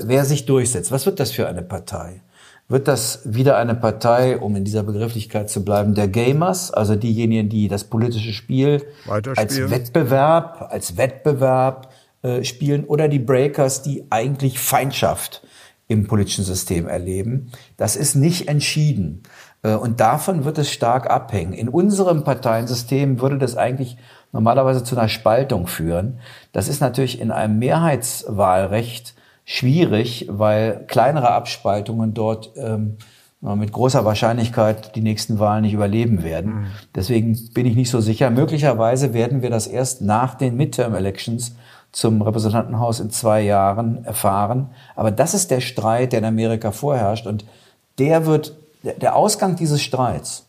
wer 0.00 0.24
sich 0.24 0.46
durchsetzt. 0.46 0.90
Was 0.90 1.06
wird 1.06 1.20
das 1.20 1.30
für 1.30 1.46
eine 1.46 1.62
Partei? 1.62 2.22
Wird 2.66 2.88
das 2.88 3.20
wieder 3.24 3.58
eine 3.58 3.74
Partei, 3.74 4.38
um 4.38 4.56
in 4.56 4.64
dieser 4.64 4.82
Begrifflichkeit 4.82 5.50
zu 5.50 5.64
bleiben, 5.64 5.94
der 5.94 6.08
Gamers, 6.08 6.70
also 6.70 6.96
diejenigen, 6.96 7.50
die 7.50 7.68
das 7.68 7.84
politische 7.84 8.32
Spiel 8.32 8.82
als 9.36 9.70
Wettbewerb, 9.70 10.68
als 10.70 10.96
Wettbewerb 10.96 11.92
äh, 12.22 12.42
spielen, 12.42 12.84
oder 12.84 13.08
die 13.08 13.18
Breakers, 13.18 13.82
die 13.82 14.06
eigentlich 14.08 14.58
Feindschaft 14.58 15.42
im 15.86 16.06
politischen 16.06 16.44
System 16.44 16.88
erleben. 16.88 17.50
Das 17.76 17.96
ist 17.96 18.14
nicht 18.14 18.48
entschieden. 18.48 19.22
Äh, 19.62 19.74
und 19.74 20.00
davon 20.00 20.44
wird 20.44 20.58
es 20.58 20.70
stark 20.70 21.10
abhängen. 21.10 21.52
In 21.52 21.68
unserem 21.68 22.24
Parteiensystem 22.24 23.20
würde 23.20 23.38
das 23.38 23.56
eigentlich 23.56 23.96
normalerweise 24.32 24.82
zu 24.82 24.96
einer 24.96 25.08
Spaltung 25.08 25.66
führen. 25.66 26.20
Das 26.52 26.68
ist 26.68 26.80
natürlich 26.80 27.20
in 27.20 27.30
einem 27.30 27.58
Mehrheitswahlrecht 27.58 29.14
schwierig, 29.44 30.26
weil 30.30 30.84
kleinere 30.86 31.30
Abspaltungen 31.30 32.14
dort 32.14 32.52
ähm, 32.56 32.96
mit 33.40 33.72
großer 33.72 34.06
Wahrscheinlichkeit 34.06 34.96
die 34.96 35.02
nächsten 35.02 35.38
Wahlen 35.38 35.62
nicht 35.62 35.74
überleben 35.74 36.22
werden. 36.22 36.54
Mhm. 36.54 36.66
Deswegen 36.94 37.38
bin 37.52 37.66
ich 37.66 37.76
nicht 37.76 37.90
so 37.90 38.00
sicher. 38.00 38.30
Möglicherweise 38.30 39.12
werden 39.12 39.42
wir 39.42 39.50
das 39.50 39.66
erst 39.66 40.00
nach 40.00 40.34
den 40.34 40.56
Midterm 40.56 40.94
Elections 40.94 41.54
zum 41.94 42.22
Repräsentantenhaus 42.22 42.98
in 43.00 43.10
zwei 43.10 43.40
Jahren 43.42 44.04
erfahren. 44.04 44.70
Aber 44.96 45.10
das 45.10 45.32
ist 45.32 45.50
der 45.50 45.60
Streit, 45.60 46.12
der 46.12 46.18
in 46.18 46.24
Amerika 46.24 46.72
vorherrscht. 46.72 47.26
Und 47.26 47.44
der 47.98 48.26
wird, 48.26 48.56
der 48.82 49.14
Ausgang 49.14 49.56
dieses 49.56 49.80
Streits 49.80 50.46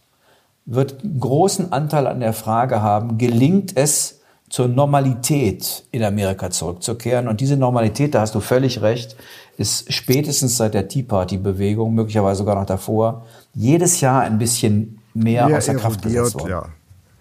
wird 0.66 1.04
einen 1.04 1.20
großen 1.20 1.72
Anteil 1.72 2.08
an 2.08 2.20
der 2.20 2.34
Frage 2.34 2.82
haben, 2.82 3.20
gelingt 3.20 3.78
es, 3.78 4.20
zur 4.50 4.68
Normalität 4.68 5.84
in 5.92 6.04
Amerika 6.04 6.50
zurückzukehren. 6.50 7.28
Und 7.28 7.42
diese 7.42 7.58
Normalität, 7.58 8.14
da 8.16 8.22
hast 8.22 8.36
du 8.36 8.40
völlig 8.40 8.82
recht, 8.82 9.16
ist 9.58 9.92
spätestens 9.92 10.58
seit 10.58 10.74
der 10.74 10.88
Tea 10.88 11.04
Party 11.04 11.38
Bewegung, 11.38 11.94
möglicherweise 11.94 12.40
sogar 12.40 12.56
noch 12.56 12.66
davor, 12.66 13.26
jedes 13.54 14.02
Jahr 14.02 14.22
ein 14.22 14.38
bisschen 14.38 15.00
mehr, 15.14 15.48
mehr 15.48 15.58
außer 15.58 15.76
Kraft 15.76 16.02
gesetzt 16.04 16.36
worden. 16.36 16.50
Ja. 16.50 16.66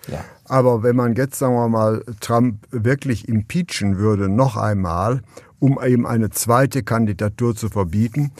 Ja. 0.08 0.24
Aber 0.46 0.82
wenn 0.82 0.96
man 0.96 1.14
jetzt, 1.14 1.38
sagen 1.38 1.54
wir 1.54 1.68
mal, 1.68 2.04
Trump 2.20 2.66
wirklich 2.70 3.28
impeachen 3.28 3.98
würde, 3.98 4.28
noch 4.28 4.56
einmal, 4.56 5.22
um 5.58 5.78
ihm 5.84 6.06
eine 6.06 6.30
zweite 6.30 6.82
Kandidatur 6.82 7.56
zu 7.56 7.68
verbieten, 7.68 8.32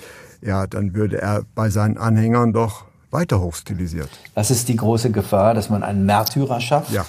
ja, 0.42 0.66
dann 0.66 0.94
würde 0.94 1.20
er 1.20 1.42
bei 1.54 1.70
seinen 1.70 1.96
Anhängern 1.96 2.52
doch 2.52 2.84
weiter 3.10 3.40
hochstilisiert. 3.40 4.10
Das 4.34 4.50
ist 4.50 4.68
die 4.68 4.76
große 4.76 5.10
Gefahr, 5.10 5.54
dass 5.54 5.70
man 5.70 5.82
einen 5.82 6.04
Märtyrer 6.04 6.60
schafft. 6.60 6.90
Ja. 6.90 7.06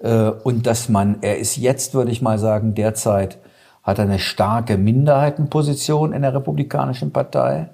Äh, 0.00 0.30
und 0.30 0.66
dass 0.66 0.88
man, 0.88 1.18
er 1.22 1.38
ist 1.38 1.56
jetzt, 1.56 1.94
würde 1.94 2.10
ich 2.10 2.20
mal 2.20 2.38
sagen, 2.38 2.74
derzeit 2.74 3.38
hat 3.82 3.98
er 3.98 4.04
eine 4.04 4.18
starke 4.18 4.76
Minderheitenposition 4.76 6.12
in 6.12 6.22
der 6.22 6.34
Republikanischen 6.34 7.12
Partei. 7.12 7.68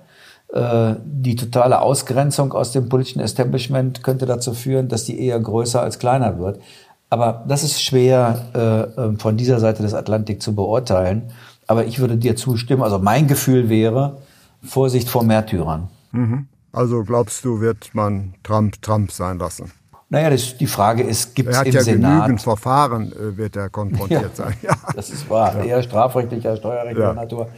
Äh, 0.52 0.94
die 1.04 1.36
totale 1.36 1.80
Ausgrenzung 1.80 2.52
aus 2.52 2.72
dem 2.72 2.88
politischen 2.88 3.20
Establishment 3.20 4.02
könnte 4.02 4.26
dazu 4.26 4.52
führen, 4.52 4.88
dass 4.88 5.04
die 5.04 5.20
eher 5.20 5.38
größer 5.38 5.80
als 5.80 5.98
kleiner 5.98 6.38
wird. 6.38 6.60
Aber 7.08 7.44
das 7.46 7.62
ist 7.62 7.82
schwer 7.82 8.46
äh, 8.54 9.00
ähm, 9.00 9.18
von 9.18 9.36
dieser 9.36 9.60
Seite 9.60 9.82
des 9.82 9.94
Atlantik 9.94 10.42
zu 10.42 10.54
beurteilen. 10.54 11.30
Aber 11.66 11.84
ich 11.84 11.98
würde 11.98 12.16
dir 12.16 12.36
zustimmen. 12.36 12.82
Also 12.82 12.98
mein 12.98 13.28
Gefühl 13.28 13.68
wäre 13.68 14.18
Vorsicht 14.62 15.08
vor 15.08 15.22
Märtyrern. 15.22 15.88
Mhm. 16.12 16.46
Also 16.72 17.02
glaubst 17.04 17.44
du, 17.44 17.60
wird 17.60 17.94
man 17.94 18.34
Trump 18.42 18.80
Trump 18.82 19.10
sein 19.10 19.38
lassen? 19.38 19.72
Naja, 20.12 20.28
das, 20.28 20.56
die 20.56 20.66
Frage 20.66 21.04
ist, 21.04 21.36
gibt 21.36 21.50
es 21.50 21.62
im 21.62 21.72
ja 21.72 21.80
Senat... 21.82 22.22
genügend 22.22 22.42
Verfahren, 22.42 23.12
äh, 23.12 23.36
wird 23.36 23.54
er 23.54 23.70
konfrontiert 23.70 24.22
ja, 24.38 24.44
sein. 24.44 24.54
Ja. 24.60 24.74
Das 24.94 25.08
ist 25.08 25.30
wahr, 25.30 25.56
ja. 25.58 25.64
eher 25.64 25.82
strafrechtlicher, 25.84 26.56
steuerrechtlicher. 26.56 27.14
Natur. 27.14 27.48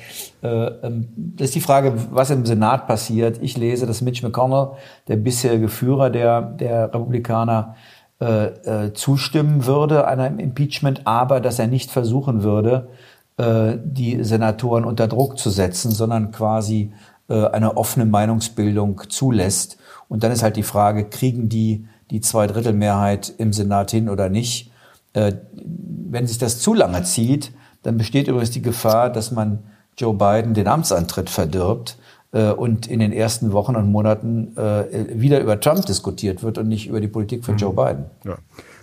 Äh, 0.43 0.49
ähm, 0.49 1.09
das 1.17 1.47
ist 1.47 1.55
die 1.55 1.63
Frage, 1.63 1.95
was 2.11 2.29
im 2.29 2.45
Senat 2.45 2.87
passiert. 2.87 3.39
Ich 3.41 3.57
lese, 3.57 3.87
dass 3.87 4.03
Mitch 4.03 4.23
McConnell, 4.23 4.73
der 5.09 5.17
bisherige 5.17 5.69
Führer 5.69 6.11
der, 6.11 6.43
der 6.43 6.93
Republikaner, 6.93 7.75
äh, 8.21 8.85
äh, 8.85 8.93
zustimmen 8.93 9.67
würde 9.67 10.07
einem 10.07 10.39
Impeachment, 10.39 11.07
aber 11.07 11.41
dass 11.41 11.59
er 11.59 11.67
nicht 11.67 11.91
versuchen 11.91 12.43
würde, 12.43 12.91
äh, 13.39 13.79
die 13.83 14.23
Senatoren 14.23 14.85
unter 14.85 15.09
Druck 15.09 15.39
zu 15.39 15.49
setzen, 15.49 15.91
sondern 15.91 16.31
quasi 16.31 16.93
äh, 17.29 17.47
eine 17.47 17.77
offene 17.79 18.05
Meinungsbildung 18.05 19.01
zulässt. 19.09 19.79
Und 20.09 20.23
dann 20.23 20.31
ist 20.31 20.43
halt 20.43 20.57
die 20.57 20.63
Frage, 20.63 21.07
kriegen 21.07 21.49
die 21.49 21.87
die 22.13 22.21
Zweidrittelmehrheit 22.21 23.33
im 23.39 23.53
Senat 23.55 23.91
hin 23.91 24.11
oder 24.11 24.29
nicht. 24.29 24.71
Äh, 25.15 25.33
wenn 25.55 26.27
sich 26.27 26.39
das 26.39 26.61
zu 26.61 26.75
lange 26.75 27.03
zieht, 27.05 27.53
dann 27.83 27.97
besteht 27.97 28.29
übrigens 28.29 28.51
die 28.51 28.63
Gefahr, 28.63 29.11
dass 29.11 29.33
man 29.33 29.61
Joe 29.97 30.15
Biden 30.15 30.53
den 30.53 30.69
Amtsantritt 30.69 31.31
verdirbt 31.31 31.99
äh, 32.33 32.51
und 32.51 32.87
in 32.87 33.01
den 33.01 33.13
ersten 33.13 33.53
Wochen 33.53 33.77
und 33.77 33.91
Monaten 33.91 34.55
äh, 34.59 35.07
wieder 35.15 35.41
über 35.41 35.59
Trump 35.59 35.87
diskutiert 35.87 36.43
wird 36.43 36.59
und 36.59 36.69
nicht 36.69 36.87
über 36.87 37.01
die 37.01 37.09
Politik 37.09 37.45
von 37.45 37.55
mhm. 37.55 37.61
Joe 37.61 37.73
Biden. 37.73 38.05
Ja. 38.25 38.37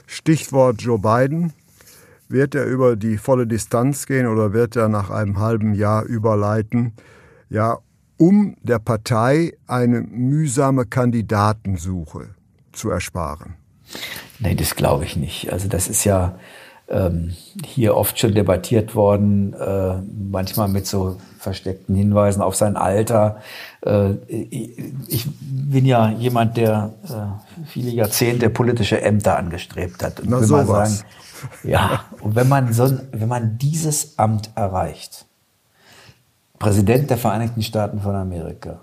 Stichwort 0.07 0.81
Joe 0.81 0.97
Biden. 0.97 1.53
Wird 2.29 2.55
er 2.55 2.65
über 2.65 2.95
die 2.95 3.17
volle 3.17 3.47
Distanz 3.47 4.05
gehen 4.07 4.27
oder 4.27 4.53
wird 4.53 4.75
er 4.75 4.89
nach 4.89 5.11
einem 5.11 5.39
halben 5.39 5.73
Jahr 5.75 6.03
überleiten? 6.03 6.93
Ja, 7.49 7.77
um 8.17 8.55
der 8.61 8.79
Partei 8.79 9.53
eine 9.65 10.01
mühsame 10.01 10.85
Kandidatensuche 10.85 12.29
zu 12.79 12.89
ersparen? 12.89 13.55
Nein, 14.39 14.57
das 14.57 14.75
glaube 14.75 15.05
ich 15.05 15.15
nicht. 15.15 15.51
Also 15.51 15.67
das 15.67 15.87
ist 15.87 16.03
ja 16.05 16.35
ähm, 16.89 17.35
hier 17.63 17.95
oft 17.95 18.19
schon 18.19 18.33
debattiert 18.33 18.95
worden, 18.95 19.53
äh, 19.53 20.01
manchmal 20.29 20.67
mit 20.67 20.87
so 20.87 21.17
versteckten 21.37 21.95
Hinweisen 21.95 22.41
auf 22.41 22.55
sein 22.55 22.75
Alter. 22.75 23.41
Äh, 23.85 24.13
ich 25.07 25.27
bin 25.39 25.85
ja 25.85 26.09
jemand, 26.09 26.57
der 26.57 26.93
äh, 27.07 27.65
viele 27.67 27.91
Jahrzehnte 27.91 28.49
politische 28.49 29.01
Ämter 29.01 29.37
angestrebt 29.37 30.03
hat. 30.03 30.19
Und 30.19 30.29
Na 30.29 30.41
sowas. 30.41 31.05
ja, 31.63 32.05
und 32.21 32.35
wenn 32.35 32.49
man 32.49 32.73
so, 32.73 32.91
wenn 33.11 33.27
man 33.27 33.57
dieses 33.57 34.17
Amt 34.17 34.51
erreicht, 34.55 35.25
Präsident 36.57 37.09
der 37.09 37.17
Vereinigten 37.17 37.61
Staaten 37.61 38.01
von 38.01 38.15
Amerika, 38.15 38.81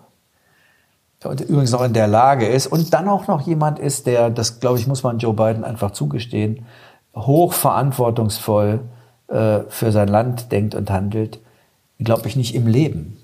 übrigens 1.33 1.73
noch 1.73 1.83
in 1.83 1.93
der 1.93 2.07
Lage 2.07 2.47
ist 2.47 2.67
und 2.67 2.93
dann 2.93 3.09
auch 3.09 3.27
noch 3.27 3.43
jemand 3.43 3.79
ist, 3.79 4.07
der, 4.07 4.31
das 4.31 4.61
glaube 4.61 4.79
ich, 4.79 4.87
muss 4.87 5.03
man 5.03 5.19
Joe 5.19 5.35
Biden 5.35 5.65
einfach 5.65 5.91
zugestehen, 5.93 6.67
hochverantwortungsvoll 7.15 8.81
äh, 9.29 9.61
für 9.69 9.93
sein 9.93 10.09
Land 10.09 10.53
denkt 10.53 10.75
und 10.75 10.91
handelt, 10.91 11.41
glaube 11.99 12.29
ich 12.29 12.37
nicht 12.37 12.55
im 12.55 12.67
Leben, 12.67 13.17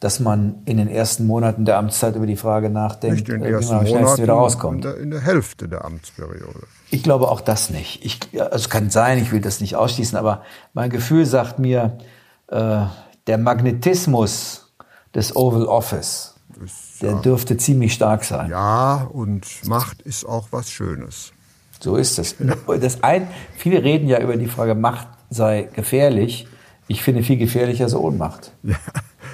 dass 0.00 0.20
man 0.20 0.62
in 0.64 0.78
den 0.78 0.88
ersten 0.88 1.26
Monaten 1.26 1.64
der 1.64 1.78
Amtszeit 1.78 2.16
über 2.16 2.26
die 2.26 2.36
Frage 2.36 2.70
nachdenkt, 2.70 3.28
äh, 3.28 3.34
wie 3.34 3.38
man 3.38 3.54
am 3.54 3.86
schnellsten 3.86 4.22
wieder 4.22 4.32
rauskommt. 4.32 4.84
In 4.84 4.90
der, 4.90 4.96
in 4.98 5.10
der, 5.10 5.20
Hälfte 5.20 5.68
der 5.68 5.84
Amtsperiode. 5.84 6.66
Ich 6.90 7.02
glaube 7.02 7.30
auch 7.30 7.40
das 7.40 7.70
nicht. 7.70 8.04
Ich, 8.04 8.20
also 8.40 8.56
es 8.56 8.70
kann 8.70 8.90
sein, 8.90 9.18
ich 9.18 9.32
will 9.32 9.40
das 9.40 9.60
nicht 9.60 9.76
ausschließen, 9.76 10.16
aber 10.18 10.42
mein 10.72 10.90
Gefühl 10.90 11.26
sagt 11.26 11.58
mir, 11.58 11.98
äh, 12.48 12.82
der 13.26 13.38
Magnetismus 13.38 14.74
des 15.14 15.36
Oval 15.36 15.66
Office, 15.66 16.34
der 17.04 17.12
ja. 17.12 17.20
dürfte 17.20 17.56
ziemlich 17.56 17.92
stark 17.94 18.24
sein. 18.24 18.50
Ja, 18.50 19.08
und 19.12 19.46
Macht 19.66 20.02
ist 20.02 20.24
auch 20.24 20.48
was 20.50 20.70
Schönes. 20.70 21.32
So 21.80 21.96
ist 21.96 22.18
es. 22.18 22.36
Das 22.80 23.02
ein, 23.02 23.28
viele 23.56 23.84
reden 23.84 24.08
ja 24.08 24.20
über 24.20 24.36
die 24.36 24.46
Frage, 24.46 24.74
Macht 24.74 25.06
sei 25.30 25.68
gefährlich. 25.74 26.48
Ich 26.88 27.02
finde 27.02 27.22
viel 27.22 27.36
gefährlicher 27.36 27.88
so 27.88 28.00
Ohnmacht. 28.00 28.52
Ja, 28.62 28.76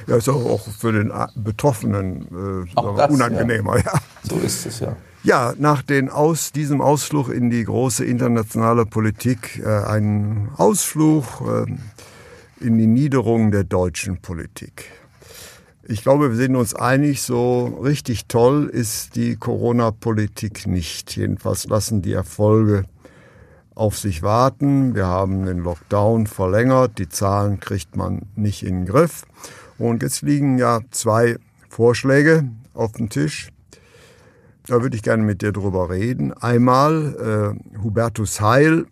ja 0.06 0.16
ist 0.16 0.28
auch, 0.28 0.60
für 0.60 0.92
den 0.92 1.12
Betroffenen 1.36 2.66
äh, 2.66 2.96
das, 2.96 3.10
unangenehmer. 3.10 3.76
Ja. 3.76 3.84
ja. 3.84 4.00
So 4.22 4.36
ist 4.36 4.66
es 4.66 4.80
ja. 4.80 4.96
Ja, 5.22 5.52
nach 5.58 5.82
den 5.82 6.08
aus, 6.08 6.50
diesem 6.50 6.80
Ausflug 6.80 7.28
in 7.28 7.50
die 7.50 7.64
große 7.64 8.04
internationale 8.04 8.86
Politik, 8.86 9.62
äh, 9.62 9.68
ein 9.68 10.48
Ausflug 10.56 11.24
äh, 11.42 11.66
in 12.64 12.78
die 12.78 12.86
Niederung 12.86 13.50
der 13.50 13.64
deutschen 13.64 14.22
Politik. 14.22 14.86
Ich 15.88 16.02
glaube, 16.02 16.30
wir 16.30 16.36
sind 16.36 16.56
uns 16.56 16.74
einig, 16.74 17.22
so 17.22 17.80
richtig 17.82 18.26
toll 18.26 18.66
ist 18.66 19.16
die 19.16 19.36
Corona-Politik 19.36 20.66
nicht. 20.66 21.16
Jedenfalls 21.16 21.66
lassen 21.66 22.02
die 22.02 22.12
Erfolge 22.12 22.84
auf 23.74 23.96
sich 23.96 24.22
warten. 24.22 24.94
Wir 24.94 25.06
haben 25.06 25.46
den 25.46 25.60
Lockdown 25.60 26.26
verlängert, 26.26 26.98
die 26.98 27.08
Zahlen 27.08 27.60
kriegt 27.60 27.96
man 27.96 28.26
nicht 28.36 28.62
in 28.62 28.80
den 28.80 28.86
Griff. 28.86 29.24
Und 29.78 30.02
jetzt 30.02 30.20
liegen 30.20 30.58
ja 30.58 30.80
zwei 30.90 31.38
Vorschläge 31.70 32.44
auf 32.74 32.92
dem 32.92 33.08
Tisch. 33.08 33.48
Da 34.66 34.82
würde 34.82 34.96
ich 34.96 35.02
gerne 35.02 35.22
mit 35.22 35.40
dir 35.40 35.52
drüber 35.52 35.88
reden. 35.88 36.34
Einmal 36.34 37.56
äh, 37.74 37.78
Hubertus 37.82 38.42
Heil 38.42 38.84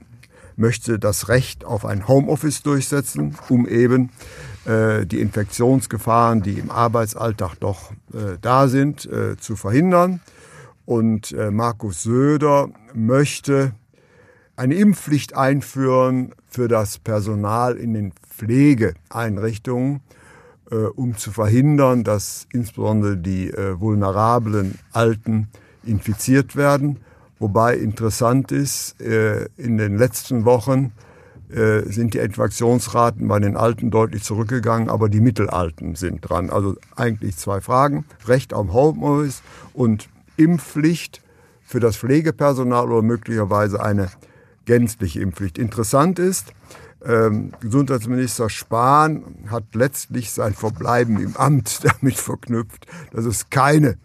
möchte 0.57 0.99
das 0.99 1.29
Recht 1.29 1.67
auf 1.67 1.85
ein 1.85 2.09
Homeoffice 2.09 2.63
durchsetzen, 2.63 3.37
um 3.51 3.69
eben 3.69 4.11
die 4.69 5.21
Infektionsgefahren, 5.21 6.43
die 6.43 6.59
im 6.59 6.71
Arbeitsalltag 6.71 7.55
doch 7.59 7.91
äh, 8.13 8.37
da 8.43 8.69
sind, 8.69 9.07
äh, 9.07 9.39
zu 9.39 9.57
verhindern. 9.57 10.21
Und 10.85 11.35
Markus 11.51 12.03
Söder 12.03 12.71
möchte 12.95 13.73
eine 14.57 14.75
Impfpflicht 14.75 15.37
einführen 15.37 16.35
für 16.49 16.67
das 16.67 16.99
Personal 16.99 17.77
in 17.77 17.93
den 17.93 18.13
Pflegeeinrichtungen, 18.27 20.01
um 20.95 21.15
zu 21.19 21.31
verhindern, 21.31 22.05
dass 22.05 22.47
insbesondere 22.55 23.19
die 23.19 23.53
vulnerablen 23.53 24.79
Alten 24.93 25.49
infiziert 25.85 26.57
werden. 26.57 27.01
Wobei 27.39 27.77
interessant 27.77 28.51
ist, 28.51 28.99
in 28.99 29.77
den 29.77 29.99
letzten 29.99 30.47
Wochen 30.47 30.93
äh, 31.51 31.83
sind 31.91 32.15
die 32.15 32.19
Infektionsraten 32.19 33.27
bei 33.27 33.39
den 33.39 33.57
Alten 33.57 33.91
deutlich 33.91 34.23
zurückgegangen, 34.23 34.91
aber 34.91 35.09
die 35.09 35.21
Mittelalten 35.21 35.95
sind 35.95 36.21
dran. 36.21 36.51
Also 36.51 36.77
eigentlich 36.95 37.37
zwei 37.37 37.61
Fragen. 37.61 38.05
Recht 38.27 38.53
am 38.53 38.73
Homeoffice 38.73 39.43
und 39.73 40.09
Impfpflicht 40.37 41.23
für 41.63 41.81
das 41.81 41.97
Pflegepersonal 41.97 42.91
oder 42.91 43.03
möglicherweise 43.03 43.83
eine 43.83 44.11
gänzliche 44.65 45.21
Impfpflicht. 45.21 45.59
Interessant 45.59 46.19
ist, 46.19 46.53
ähm, 47.05 47.53
Gesundheitsminister 47.61 48.51
Spahn 48.51 49.23
hat 49.51 49.75
letztlich 49.75 50.33
sein 50.33 50.53
Verbleiben 50.53 51.21
im 51.21 51.37
Amt 51.37 51.81
damit 52.01 52.17
verknüpft, 52.17 52.87
dass 53.13 53.25
es 53.25 53.51
keine 53.51 53.97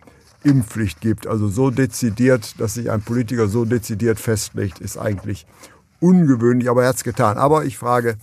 Impfpflicht 0.44 1.02
gibt. 1.02 1.28
Also 1.28 1.48
so 1.48 1.72
dezidiert, 1.72 2.60
dass 2.60 2.76
sich 2.76 2.92
ein 2.92 3.02
Politiker 3.02 3.48
so 3.48 3.66
dezidiert 3.66 4.20
festlegt, 4.20 4.80
ist 4.80 4.98
eigentlich 4.98 5.46
ungewöhnlich, 6.04 6.70
aber 6.70 6.84
er 6.84 6.90
hat 6.90 6.98
es 6.98 7.04
getan. 7.04 7.38
Aber 7.38 7.66
ich 7.66 7.78
frage 7.78 8.18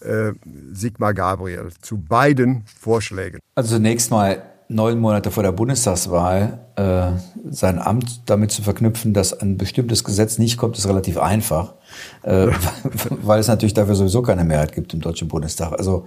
äh, 0.00 0.32
Sigmar 0.72 1.14
Gabriel 1.14 1.68
zu 1.82 1.98
beiden 1.98 2.64
Vorschlägen. 2.66 3.40
Also 3.54 3.76
zunächst 3.76 4.10
mal 4.10 4.42
neun 4.68 4.98
Monate 4.98 5.30
vor 5.30 5.42
der 5.42 5.52
Bundestagswahl 5.52 6.58
äh, 6.74 7.12
sein 7.48 7.78
Amt 7.78 8.28
damit 8.28 8.50
zu 8.50 8.62
verknüpfen, 8.62 9.14
dass 9.14 9.32
ein 9.32 9.56
bestimmtes 9.56 10.02
Gesetz 10.02 10.38
nicht 10.38 10.58
kommt, 10.58 10.76
ist 10.76 10.88
relativ 10.88 11.18
einfach, 11.18 11.74
äh, 12.22 12.48
weil 13.22 13.38
es 13.40 13.48
natürlich 13.48 13.74
dafür 13.74 13.94
sowieso 13.94 14.22
keine 14.22 14.44
Mehrheit 14.44 14.72
gibt 14.72 14.92
im 14.92 15.00
Deutschen 15.00 15.28
Bundestag. 15.28 15.72
Also 15.72 16.06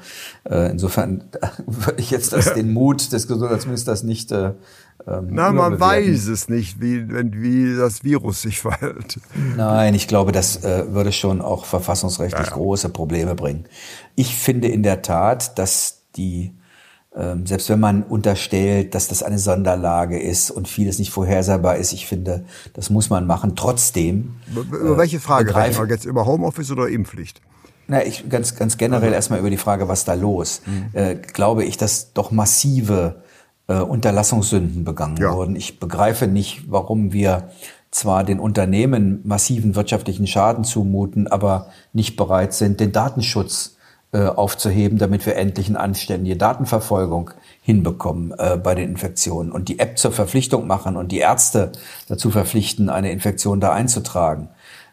äh, 0.50 0.72
insofern 0.72 1.24
würde 1.66 2.02
ich 2.02 2.12
jetzt 2.12 2.34
das, 2.34 2.54
den 2.54 2.74
Mut 2.74 3.12
des 3.14 3.28
Gesundheitsministers 3.28 4.04
nicht 4.04 4.32
äh, 4.32 4.52
ähm, 5.08 5.30
Na, 5.32 5.52
man 5.52 5.80
weiß 5.80 6.28
es 6.28 6.50
nicht, 6.50 6.82
wie, 6.82 7.08
wie 7.08 7.76
das 7.76 8.04
Virus 8.04 8.42
sich 8.42 8.60
verhält. 8.62 9.20
Nein, 9.56 9.96
ich 9.96 10.08
glaube, 10.08 10.32
das 10.32 10.64
äh, 10.64 10.94
würde 10.94 11.12
schon 11.12 11.42
auch 11.42 11.66
verfassungsrechtlich 11.66 12.48
ja, 12.48 12.54
große 12.54 12.90
Probleme 12.90 13.36
bringen. 13.36 13.66
Ich 14.16 14.36
finde 14.36 14.68
in 14.68 14.84
der 14.84 15.02
Tat, 15.02 15.58
dass 15.58 16.02
die, 16.16 16.54
ähm, 17.16 17.46
selbst 17.46 17.70
wenn 17.70 17.80
man 17.80 18.04
unterstellt, 18.04 18.94
dass 18.94 19.08
das 19.08 19.24
eine 19.24 19.40
Sonderlage 19.40 20.20
ist 20.20 20.52
und 20.52 20.68
vieles 20.68 21.00
nicht 21.00 21.12
vorhersehbar 21.12 21.78
ist, 21.78 21.94
ich 21.94 22.06
finde, 22.06 22.46
das 22.74 22.90
muss 22.90 23.10
man 23.10 23.26
machen. 23.26 23.56
Trotzdem. 23.56 24.36
Über 24.54 24.98
welche 24.98 25.20
Frage 25.20 25.52
äh, 25.52 25.58
reden 25.58 25.78
wir 25.78 25.88
jetzt? 25.88 26.06
Über 26.06 26.26
Homeoffice 26.26 26.72
oder 26.72 26.90
Impfpflicht? 26.90 27.42
Na, 27.88 28.06
ich 28.06 28.30
ganz, 28.30 28.56
ganz 28.56 28.78
generell 28.78 29.06
also. 29.06 29.16
erstmal 29.16 29.40
über 29.40 29.50
die 29.50 29.58
Frage, 29.58 29.88
was 29.88 30.06
da 30.06 30.14
los. 30.14 30.62
Mhm. 30.66 30.90
Äh, 30.94 31.16
glaube 31.16 31.64
ich, 31.64 31.78
dass 31.78 32.14
doch 32.14 32.30
massive 32.30 33.24
äh, 33.70 33.76
Unterlassungssünden 33.76 34.84
begangen 34.84 35.18
ja. 35.18 35.34
wurden. 35.34 35.56
Ich 35.56 35.80
begreife 35.80 36.28
nicht, 36.28 36.64
warum 36.70 37.14
wir 37.14 37.50
zwar 37.92 38.24
den 38.24 38.40
Unternehmen 38.40 39.22
massiven 39.24 39.76
wirtschaftlichen 39.76 40.28
Schaden 40.28 40.64
zumuten, 40.64 41.28
aber 41.28 41.68
nicht 41.94 42.18
bereit 42.18 42.54
sind, 42.54 42.80
den 42.80 42.92
Datenschutz 42.92 43.78
äh, 44.12 44.26
aufzuheben, 44.26 44.98
damit 44.98 45.26
wir 45.26 45.36
endlich 45.36 45.70
eine 45.70 45.80
anständige 45.80 46.36
Datenverfolgung 46.36 47.32
hinbekommen 47.62 48.34
äh, 48.38 48.58
bei 48.58 48.74
den 48.74 48.90
Infektionen 48.90 49.52
und 49.52 49.70
die 49.70 49.80
App 49.80 50.00
zur 50.00 50.12
Verpflichtung 50.12 50.66
machen 50.66 50.98
und 50.98 51.12
die 51.12 51.20
Ärzte 51.20 51.72
dazu 52.08 52.32
verpflichten, 52.32 52.90
eine 52.90 53.12
Infektion 53.12 53.60
da 53.60 53.72
einzutragen. 53.72 54.50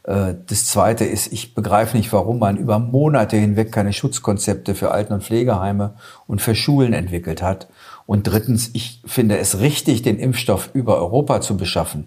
Äh, 0.06 0.34
das 0.46 0.66
Zweite 0.66 1.04
ist, 1.04 1.32
ich 1.32 1.54
begreife 1.54 1.96
nicht, 1.96 2.12
warum 2.12 2.38
man 2.38 2.56
über 2.56 2.78
Monate 2.78 3.36
hinweg 3.36 3.72
keine 3.72 3.92
Schutzkonzepte 3.92 4.74
für 4.74 4.90
Alten- 4.90 5.14
und 5.14 5.24
Pflegeheime 5.24 5.94
und 6.26 6.40
für 6.40 6.54
Schulen 6.54 6.92
entwickelt 6.92 7.42
hat. 7.42 7.68
Und 8.06 8.26
drittens, 8.26 8.70
ich 8.72 9.02
finde 9.04 9.38
es 9.38 9.58
richtig, 9.60 10.02
den 10.02 10.18
Impfstoff 10.18 10.70
über 10.72 10.96
Europa 10.96 11.40
zu 11.40 11.56
beschaffen. 11.56 12.06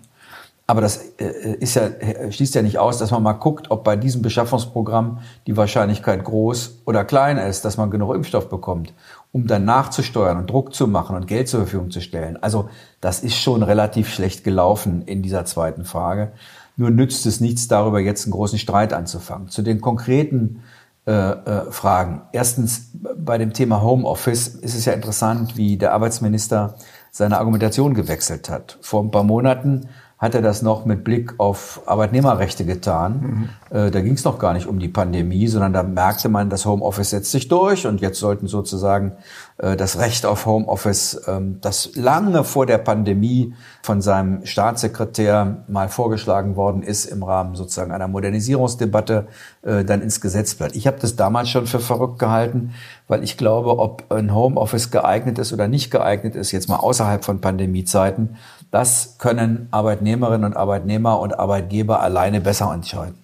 Aber 0.69 0.81
das 0.81 0.97
äh, 1.17 1.55
ist 1.59 1.75
ja, 1.75 1.89
schließt 2.29 2.53
ja 2.53 2.61
nicht 2.61 2.77
aus, 2.77 2.99
dass 2.99 3.09
man 3.09 3.23
mal 3.23 3.33
guckt, 3.33 3.71
ob 3.71 3.83
bei 3.83 3.95
diesem 3.95 4.21
Beschaffungsprogramm 4.21 5.17
die 5.47 5.57
Wahrscheinlichkeit 5.57 6.23
groß 6.23 6.81
oder 6.85 7.03
klein 7.05 7.37
ist, 7.39 7.65
dass 7.65 7.77
man 7.77 7.89
genug 7.89 8.13
Impfstoff 8.13 8.49
bekommt, 8.49 8.93
um 9.31 9.47
dann 9.47 9.65
nachzusteuern 9.65 10.37
und 10.37 10.47
Druck 10.47 10.75
zu 10.75 10.85
machen 10.85 11.15
und 11.15 11.25
Geld 11.25 11.47
zur 11.47 11.61
Verfügung 11.61 11.89
zu 11.89 12.01
stellen. 12.01 12.37
Also 12.37 12.69
das 13.01 13.21
ist 13.21 13.35
schon 13.35 13.63
relativ 13.63 14.13
schlecht 14.13 14.43
gelaufen 14.43 15.01
in 15.07 15.23
dieser 15.23 15.43
zweiten 15.43 15.85
Frage. 15.85 16.33
Nur 16.77 16.91
nützt 16.91 17.25
es 17.25 17.41
nichts, 17.41 17.67
darüber 17.67 17.99
jetzt 17.99 18.25
einen 18.25 18.33
großen 18.33 18.59
Streit 18.59 18.93
anzufangen. 18.93 19.49
Zu 19.49 19.63
den 19.63 19.81
konkreten 19.81 20.61
äh, 21.09 21.11
äh, 21.11 21.71
Fragen. 21.71 22.21
Erstens, 22.33 22.91
bei 23.17 23.39
dem 23.39 23.51
Thema 23.51 23.81
Homeoffice 23.81 24.47
ist 24.49 24.75
es 24.75 24.85
ja 24.85 24.93
interessant, 24.93 25.57
wie 25.57 25.75
der 25.75 25.91
Arbeitsminister 25.93 26.75
seine 27.09 27.39
Argumentation 27.39 27.95
gewechselt 27.95 28.47
hat. 28.47 28.77
Vor 28.81 29.03
ein 29.03 29.09
paar 29.09 29.23
Monaten 29.23 29.89
hat 30.19 30.35
er 30.35 30.41
das 30.41 30.61
noch 30.61 30.83
mit 30.83 31.05
Blick 31.05 31.35
auf 31.37 31.81
Arbeitnehmerrechte 31.85 32.65
getan. 32.65 33.49
Mhm. 33.71 33.77
Äh, 33.77 33.89
da 33.89 34.01
ging 34.01 34.13
es 34.13 34.25
noch 34.25 34.37
gar 34.37 34.53
nicht 34.53 34.67
um 34.67 34.77
die 34.77 34.89
Pandemie, 34.89 35.47
sondern 35.47 35.71
da 35.71 35.81
merkte 35.81 36.27
man, 36.27 36.49
das 36.49 36.65
Homeoffice 36.65 37.11
setzt 37.11 37.31
sich 37.31 37.47
durch 37.47 37.87
und 37.87 38.01
jetzt 38.01 38.19
sollten 38.19 38.47
sozusagen 38.47 39.13
äh, 39.59 39.77
das 39.77 39.97
Recht 39.97 40.25
auf 40.25 40.45
Homeoffice, 40.45 41.21
ähm, 41.25 41.59
das 41.61 41.95
lange 41.95 42.43
vor 42.43 42.65
der 42.65 42.79
Pandemie 42.79 43.53
von 43.81 44.01
seinem 44.01 44.45
Staatssekretär 44.45 45.63
mal 45.69 45.87
vorgeschlagen 45.87 46.57
worden 46.57 46.83
ist 46.83 47.05
im 47.05 47.23
Rahmen 47.23 47.55
sozusagen 47.55 47.93
einer 47.93 48.09
Modernisierungsdebatte, 48.09 49.27
äh, 49.61 49.85
dann 49.85 50.01
ins 50.01 50.19
Gesetz 50.19 50.53
bleibt. 50.55 50.75
Ich 50.75 50.85
habe 50.85 50.97
das 50.99 51.15
damals 51.15 51.49
schon 51.49 51.65
für 51.65 51.79
verrückt 51.79 52.19
gehalten, 52.19 52.73
weil 53.07 53.23
ich 53.23 53.37
glaube, 53.37 53.79
ob 53.79 54.11
ein 54.11 54.35
Homeoffice 54.35 54.91
geeignet 54.91 55.39
ist 55.39 55.53
oder 55.53 55.69
nicht 55.69 55.91
geeignet 55.91 56.35
ist, 56.35 56.51
jetzt 56.51 56.67
mal 56.67 56.77
außerhalb 56.77 57.23
von 57.23 57.39
Pandemiezeiten, 57.39 58.35
das 58.71 59.15
können 59.17 59.67
Arbeitnehmerinnen 59.71 60.45
und 60.45 60.57
Arbeitnehmer 60.57 61.19
und 61.19 61.37
Arbeitgeber 61.39 62.01
alleine 62.01 62.41
besser 62.41 62.71
entscheiden. 62.73 63.17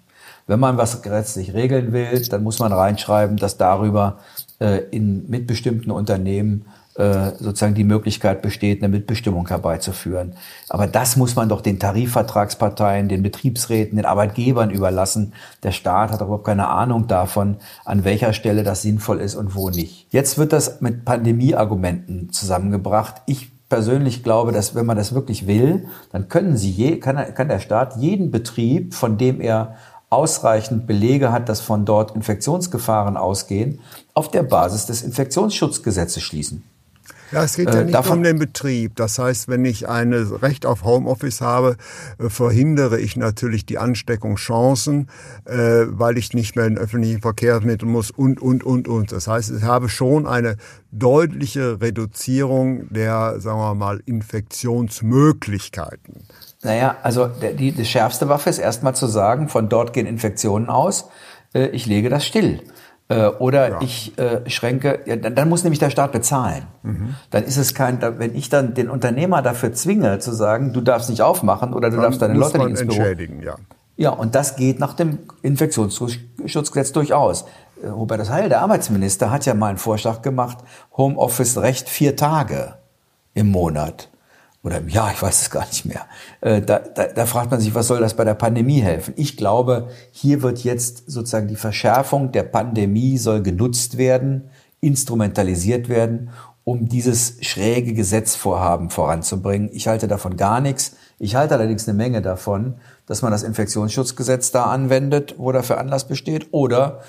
Wenn 0.47 0.59
man 0.59 0.77
was 0.77 1.01
gesetzlich 1.01 1.53
regeln 1.53 1.91
will, 1.91 2.21
dann 2.29 2.43
muss 2.43 2.59
man 2.59 2.71
reinschreiben, 2.71 3.37
dass 3.37 3.57
darüber 3.57 4.19
äh, 4.59 4.81
in 4.91 5.29
mitbestimmten 5.29 5.91
Unternehmen 5.91 6.65
äh, 6.95 7.31
sozusagen 7.39 7.73
die 7.73 7.83
Möglichkeit 7.83 8.41
besteht, 8.41 8.81
eine 8.81 8.87
Mitbestimmung 8.87 9.47
herbeizuführen. 9.47 10.35
Aber 10.69 10.87
das 10.87 11.17
muss 11.17 11.35
man 11.35 11.49
doch 11.49 11.61
den 11.61 11.77
Tarifvertragsparteien, 11.77 13.09
den 13.09 13.21
Betriebsräten, 13.21 13.97
den 13.97 14.05
Arbeitgebern 14.05 14.69
überlassen. 14.69 15.33
Der 15.63 15.71
Staat 15.71 16.11
hat 16.11 16.21
überhaupt 16.21 16.45
keine 16.45 16.69
Ahnung 16.69 17.07
davon, 17.07 17.57
an 17.83 18.05
welcher 18.05 18.31
Stelle 18.31 18.63
das 18.63 18.81
sinnvoll 18.81 19.19
ist 19.19 19.35
und 19.35 19.55
wo 19.55 19.69
nicht. 19.69 20.07
Jetzt 20.11 20.37
wird 20.37 20.53
das 20.53 20.79
mit 20.79 21.03
Pandemieargumenten 21.03 22.31
zusammengebracht. 22.31 23.23
Ich 23.25 23.51
persönlich 23.75 24.23
glaube, 24.23 24.53
dass 24.53 24.73
wenn 24.73 24.85
man 24.85 24.95
das 24.95 25.13
wirklich 25.13 25.47
will, 25.47 25.89
dann 26.13 26.29
können 26.29 26.55
sie 26.55 26.71
je, 26.71 26.97
kann, 26.97 27.33
kann 27.33 27.49
der 27.49 27.59
Staat 27.59 27.97
jeden 27.97 28.31
Betrieb, 28.31 28.93
von 28.93 29.17
dem 29.17 29.41
er 29.41 29.75
ausreichend 30.09 30.87
Belege 30.87 31.33
hat, 31.33 31.49
dass 31.49 31.59
von 31.59 31.83
dort 31.83 32.15
Infektionsgefahren 32.15 33.17
ausgehen, 33.17 33.81
auf 34.13 34.31
der 34.31 34.43
Basis 34.43 34.85
des 34.85 35.01
Infektionsschutzgesetzes 35.01 36.23
schließen. 36.23 36.63
Ja, 37.31 37.43
es 37.43 37.55
geht 37.55 37.67
ja 37.67 37.81
äh, 37.81 37.85
nicht 37.85 37.95
Davon, 37.95 38.19
um 38.19 38.23
den 38.23 38.37
Betrieb. 38.39 38.95
Das 38.95 39.19
heißt, 39.19 39.47
wenn 39.47 39.65
ich 39.65 39.89
ein 39.89 40.13
Recht 40.13 40.65
auf 40.65 40.83
Homeoffice 40.83 41.41
habe, 41.41 41.77
äh, 42.19 42.29
verhindere 42.29 42.99
ich 42.99 43.17
natürlich 43.17 43.65
die 43.65 43.77
Ansteckungschancen, 43.77 45.09
äh, 45.45 45.85
weil 45.87 46.17
ich 46.17 46.33
nicht 46.33 46.55
mehr 46.55 46.65
in 46.65 46.77
öffentlichen 46.77 47.21
Verkehrsmitteln 47.21 47.91
muss 47.91 48.11
und, 48.11 48.41
und, 48.41 48.63
und, 48.63 48.87
und. 48.87 49.11
Das 49.11 49.27
heißt, 49.27 49.51
ich 49.51 49.63
habe 49.63 49.89
schon 49.89 50.25
eine 50.27 50.55
deutliche 50.91 51.81
Reduzierung 51.81 52.87
der, 52.93 53.39
sagen 53.39 53.59
wir 53.59 53.75
mal, 53.75 54.01
Infektionsmöglichkeiten. 54.05 56.23
Naja, 56.63 56.95
also 57.03 57.27
die, 57.27 57.71
die 57.71 57.85
schärfste 57.85 58.29
Waffe 58.29 58.49
ist 58.49 58.59
erstmal 58.59 58.95
zu 58.95 59.07
sagen, 59.07 59.49
von 59.49 59.67
dort 59.69 59.93
gehen 59.93 60.07
Infektionen 60.07 60.69
aus, 60.69 61.05
ich 61.53 61.85
lege 61.85 62.09
das 62.09 62.25
still. 62.25 62.61
Äh, 63.07 63.27
oder 63.27 63.69
ja. 63.69 63.81
ich 63.81 64.17
äh, 64.17 64.49
schränke, 64.49 65.01
ja, 65.05 65.15
dann, 65.15 65.35
dann, 65.35 65.47
muss 65.47 65.63
nämlich 65.63 65.77
der 65.79 65.91
Staat 65.91 66.11
bezahlen. 66.11 66.63
Mhm. 66.81 67.15
Dann 67.29 67.43
ist 67.43 67.57
es 67.57 67.75
kein, 67.75 68.01
wenn 68.01 68.33
ich 68.33 68.49
dann 68.49 68.73
den 68.73 68.89
Unternehmer 68.89 69.43
dafür 69.43 69.73
zwinge 69.73 70.17
zu 70.17 70.33
sagen, 70.33 70.73
du 70.73 70.81
darfst 70.81 71.09
nicht 71.09 71.21
aufmachen 71.21 71.73
oder 71.73 71.91
du 71.91 71.97
dann 71.97 72.05
darfst 72.05 72.21
deine 72.21 72.33
Leute 72.33 72.57
nicht 72.57 72.69
ins 72.69 72.79
Büro. 72.79 72.93
Entschädigen, 72.93 73.43
ja. 73.43 73.55
Ja, 73.97 74.09
und 74.09 74.35
das 74.35 74.55
geht 74.55 74.79
nach 74.79 74.93
dem 74.93 75.19
Infektionsschutzgesetz 75.41 76.91
durchaus. 76.93 77.45
Äh, 77.83 77.89
Hubertus 77.89 78.31
Heil, 78.31 78.49
der 78.49 78.61
Arbeitsminister, 78.61 79.29
hat 79.29 79.45
ja 79.45 79.53
mal 79.53 79.67
einen 79.67 79.77
Vorschlag 79.77 80.23
gemacht, 80.23 80.57
Homeoffice-Recht 80.97 81.87
vier 81.87 82.15
Tage 82.15 82.73
im 83.35 83.51
Monat 83.51 84.09
oder 84.65 84.79
im 84.79 84.89
Jahr, 84.89 85.11
ich 85.13 85.21
weiß 85.21 85.43
es 85.43 85.49
gar 85.51 85.65
nicht 85.67 85.85
mehr. 85.85 86.07
Äh, 86.41 86.59
da, 86.59 86.79
da, 86.79 87.05
da 87.05 87.25
fragt 87.27 87.51
man 87.51 87.59
sich, 87.59 87.75
was 87.75 87.85
soll 87.85 87.99
das 87.99 88.15
bei 88.15 88.23
der 88.23 88.33
Pandemie 88.33 88.81
helfen? 88.81 89.13
Ich 89.15 89.37
glaube, 89.37 89.89
hier 90.11 90.41
wird 90.41 90.63
jetzt 90.63 91.03
sozusagen 91.05 91.47
die 91.47 91.55
Verschärfung 91.55 92.31
der 92.31 92.43
Pandemie 92.43 93.19
soll 93.19 93.43
genutzt 93.43 93.99
werden, 93.99 94.49
instrumentalisiert 94.81 95.87
werden, 95.87 96.31
um 96.63 96.89
dieses 96.89 97.37
schräge 97.41 97.93
Gesetzvorhaben 97.93 98.89
voranzubringen. 98.89 99.69
Ich 99.71 99.87
halte 99.87 100.07
davon 100.07 100.35
gar 100.35 100.61
nichts. 100.61 100.95
Ich 101.19 101.35
halte 101.35 101.53
allerdings 101.53 101.87
eine 101.87 101.95
Menge 101.95 102.23
davon, 102.23 102.77
dass 103.05 103.21
man 103.21 103.31
das 103.31 103.43
Infektionsschutzgesetz 103.43 104.49
da 104.49 104.63
anwendet, 104.63 105.35
wo 105.37 105.51
dafür 105.51 105.77
Anlass 105.77 106.07
besteht, 106.07 106.47
oder 106.51 107.01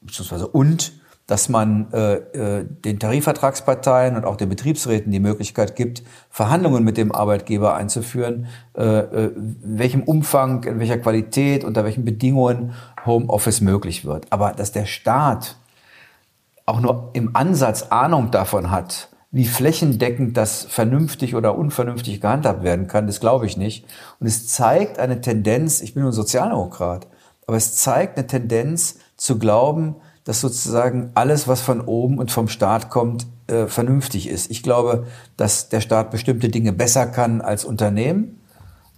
beziehungsweise 0.00 0.48
und 0.48 0.94
dass 1.26 1.48
man 1.48 1.92
äh, 1.92 2.14
äh, 2.14 2.64
den 2.64 2.98
Tarifvertragsparteien 2.98 4.16
und 4.16 4.24
auch 4.24 4.36
den 4.36 4.48
Betriebsräten 4.48 5.12
die 5.12 5.20
Möglichkeit 5.20 5.76
gibt, 5.76 6.02
Verhandlungen 6.30 6.84
mit 6.84 6.96
dem 6.96 7.12
Arbeitgeber 7.12 7.74
einzuführen, 7.74 8.46
äh, 8.76 8.82
äh, 8.82 9.26
in 9.34 9.78
welchem 9.78 10.02
Umfang, 10.02 10.64
in 10.64 10.78
welcher 10.78 10.98
Qualität, 10.98 11.64
unter 11.64 11.84
welchen 11.84 12.04
Bedingungen 12.04 12.74
Homeoffice 13.06 13.60
möglich 13.60 14.04
wird. 14.04 14.26
Aber 14.30 14.52
dass 14.52 14.72
der 14.72 14.86
Staat 14.86 15.56
auch 16.66 16.80
nur 16.80 17.10
im 17.12 17.34
Ansatz 17.34 17.84
Ahnung 17.90 18.30
davon 18.30 18.70
hat, 18.70 19.08
wie 19.30 19.46
flächendeckend 19.46 20.36
das 20.36 20.64
vernünftig 20.64 21.34
oder 21.34 21.56
unvernünftig 21.56 22.20
gehandhabt 22.20 22.62
werden 22.62 22.86
kann, 22.86 23.06
das 23.06 23.18
glaube 23.18 23.46
ich 23.46 23.56
nicht. 23.56 23.86
Und 24.20 24.26
es 24.26 24.48
zeigt 24.48 24.98
eine 24.98 25.20
Tendenz, 25.20 25.80
ich 25.80 25.94
bin 25.94 26.02
nur 26.02 26.12
Sozialdemokrat, 26.12 27.06
aber 27.46 27.56
es 27.56 27.76
zeigt 27.76 28.18
eine 28.18 28.26
Tendenz 28.26 28.98
zu 29.16 29.38
glauben, 29.38 29.96
dass 30.24 30.40
sozusagen 30.40 31.10
alles, 31.14 31.48
was 31.48 31.60
von 31.60 31.80
oben 31.80 32.18
und 32.18 32.30
vom 32.30 32.48
Staat 32.48 32.90
kommt, 32.90 33.26
äh, 33.48 33.66
vernünftig 33.66 34.28
ist. 34.28 34.50
Ich 34.50 34.62
glaube, 34.62 35.06
dass 35.36 35.68
der 35.68 35.80
Staat 35.80 36.10
bestimmte 36.10 36.48
Dinge 36.48 36.72
besser 36.72 37.06
kann 37.06 37.40
als 37.40 37.64
Unternehmen, 37.64 38.40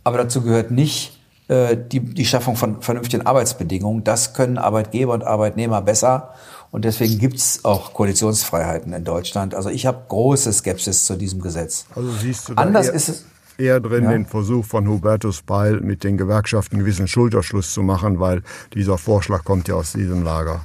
aber 0.05 0.19
dazu 0.19 0.43
gehört 0.43 0.71
nicht 0.71 1.19
äh, 1.49 1.77
die, 1.77 2.01
die 2.01 2.25
Schaffung 2.25 2.57
von 2.57 2.81
vernünftigen 2.83 3.27
Arbeitsbedingungen. 3.27 4.05
Das 4.05 4.35
können 4.35 4.59
Arbeitgeber 4.59 5.13
und 5.13 5.25
Arbeitnehmer 5.25 5.83
besser. 5.83 6.35
Und 6.71 6.85
deswegen 6.85 7.19
gibt's 7.19 7.65
auch 7.65 7.93
Koalitionsfreiheiten 7.93 8.93
in 8.93 9.05
Deutschland. 9.05 9.55
Also 9.55 9.71
ich 9.71 9.87
habe 9.87 10.03
große 10.09 10.53
Skepsis 10.53 11.05
zu 11.05 11.17
diesem 11.17 11.41
Gesetz. 11.41 11.87
Also 11.95 12.11
siehst 12.13 12.49
du 12.49 12.55
da 12.55 12.63
Anders 12.63 12.89
ist 12.89 13.09
es, 13.09 13.25
eher 13.59 13.79
drin 13.81 14.05
ja. 14.05 14.13
den 14.13 14.27
Versuch 14.27 14.65
von 14.65 14.89
Hubertus 14.89 15.43
Beil 15.43 15.81
mit 15.81 16.03
den 16.03 16.17
Gewerkschaften 16.17 16.77
einen 16.77 16.85
gewissen 16.85 17.07
Schulterschluss 17.07 17.73
zu 17.73 17.83
machen, 17.83 18.21
weil 18.21 18.43
dieser 18.75 18.99
Vorschlag 18.99 19.45
kommt 19.45 19.69
ja 19.69 19.75
aus 19.75 19.93
diesem 19.93 20.25
Lager. 20.25 20.65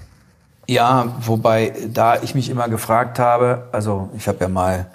Ja, 0.69 1.15
wobei 1.25 1.73
da 1.91 2.21
ich 2.21 2.35
mich 2.35 2.47
immer 2.47 2.69
gefragt 2.69 3.17
habe, 3.17 3.69
also 3.71 4.11
ich 4.15 4.27
habe 4.27 4.37
ja 4.41 4.47
mal 4.47 4.91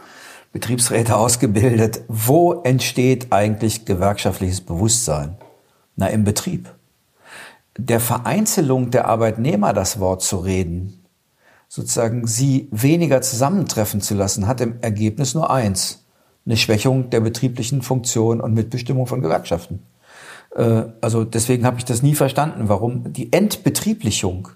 Betriebsräte 0.53 1.17
ausgebildet, 1.17 2.03
wo 2.07 2.63
entsteht 2.63 3.33
eigentlich 3.33 3.85
gewerkschaftliches 3.85 4.61
Bewusstsein? 4.61 5.37
Na, 5.97 6.07
im 6.07 6.23
Betrieb. 6.23 6.73
Der 7.77 7.99
Vereinzelung 7.99 8.93
der 8.93 9.09
Arbeitnehmer 9.09 9.73
das 9.73 9.99
Wort 9.99 10.23
zu 10.23 10.37
reden, 10.37 11.05
sozusagen 11.67 12.29
sie 12.29 12.69
weniger 12.71 13.21
zusammentreffen 13.21 14.01
zu 14.01 14.15
lassen, 14.15 14.47
hat 14.47 14.61
im 14.61 14.77
Ergebnis 14.81 15.35
nur 15.35 15.51
eins. 15.51 16.05
Eine 16.47 16.57
Schwächung 16.57 17.11
der 17.11 17.19
betrieblichen 17.19 17.83
Funktion 17.83 18.41
und 18.41 18.55
Mitbestimmung 18.55 19.09
von 19.09 19.23
Gewerkschaften. 19.23 19.83
Äh, 20.55 20.85
also 21.01 21.25
deswegen 21.25 21.67
habe 21.67 21.79
ich 21.79 21.85
das 21.85 22.01
nie 22.01 22.15
verstanden, 22.15 22.69
warum 22.69 23.13
die 23.13 23.33
Entbetrieblichung 23.33 24.51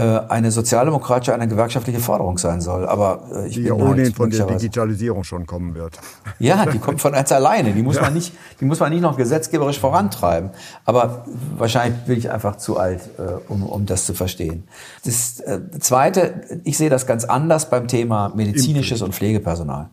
eine 0.00 0.50
sozialdemokratische, 0.50 1.34
eine 1.34 1.48
gewerkschaftliche 1.48 2.00
Forderung 2.00 2.38
sein 2.38 2.62
soll. 2.62 2.86
Aber 2.86 3.24
äh, 3.30 3.48
ich 3.48 3.54
die 3.54 3.60
bin 3.60 3.66
ja 3.68 3.74
ohnehin 3.74 4.04
halt 4.06 4.16
von 4.16 4.30
der 4.30 4.46
Digitalisierung 4.46 5.22
schon 5.22 5.46
kommen 5.46 5.74
wird. 5.74 5.98
Ja, 6.38 6.66
die 6.66 6.78
kommt 6.78 7.00
von 7.00 7.12
ganz 7.12 7.30
alleine. 7.30 7.72
Die 7.72 7.82
muss 7.82 8.00
man 8.00 8.14
nicht, 8.14 8.32
die 8.58 8.64
muss 8.64 8.80
man 8.80 8.90
nicht 8.90 9.02
noch 9.02 9.16
gesetzgeberisch 9.16 9.78
vorantreiben. 9.78 10.50
Aber 10.84 11.24
wahrscheinlich 11.56 12.00
bin 12.02 12.18
ich 12.18 12.30
einfach 12.30 12.56
zu 12.56 12.78
alt, 12.78 13.02
äh, 13.18 13.22
um, 13.48 13.62
um 13.62 13.86
das 13.86 14.06
zu 14.06 14.14
verstehen. 14.14 14.64
Das 15.04 15.40
äh, 15.40 15.60
Zweite, 15.78 16.60
ich 16.64 16.78
sehe 16.78 16.90
das 16.90 17.06
ganz 17.06 17.24
anders 17.24 17.70
beim 17.70 17.86
Thema 17.86 18.32
medizinisches 18.34 19.02
und 19.02 19.14
Pflegepersonal. 19.14 19.90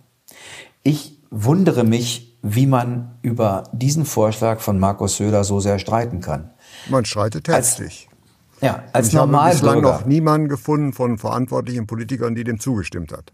Ich 0.81 1.19
wundere 1.29 1.83
mich, 1.83 2.39
wie 2.41 2.65
man 2.65 3.17
über 3.21 3.65
diesen 3.73 4.05
Vorschlag 4.05 4.59
von 4.59 4.79
Markus 4.79 5.17
Söder 5.17 5.43
so 5.43 5.59
sehr 5.59 5.77
streiten 5.77 6.21
kann. 6.21 6.49
Man 6.89 7.05
streitet 7.05 7.47
heftig. 7.47 8.08
Ja, 8.61 8.83
als 8.93 9.09
ich 9.09 9.15
habe 9.15 9.31
bislang 9.49 9.81
noch 9.81 10.05
niemanden 10.05 10.49
gefunden 10.49 10.93
von 10.93 11.17
verantwortlichen 11.17 11.87
Politikern, 11.87 12.35
die 12.35 12.43
dem 12.43 12.59
zugestimmt 12.59 13.11
hat. 13.13 13.31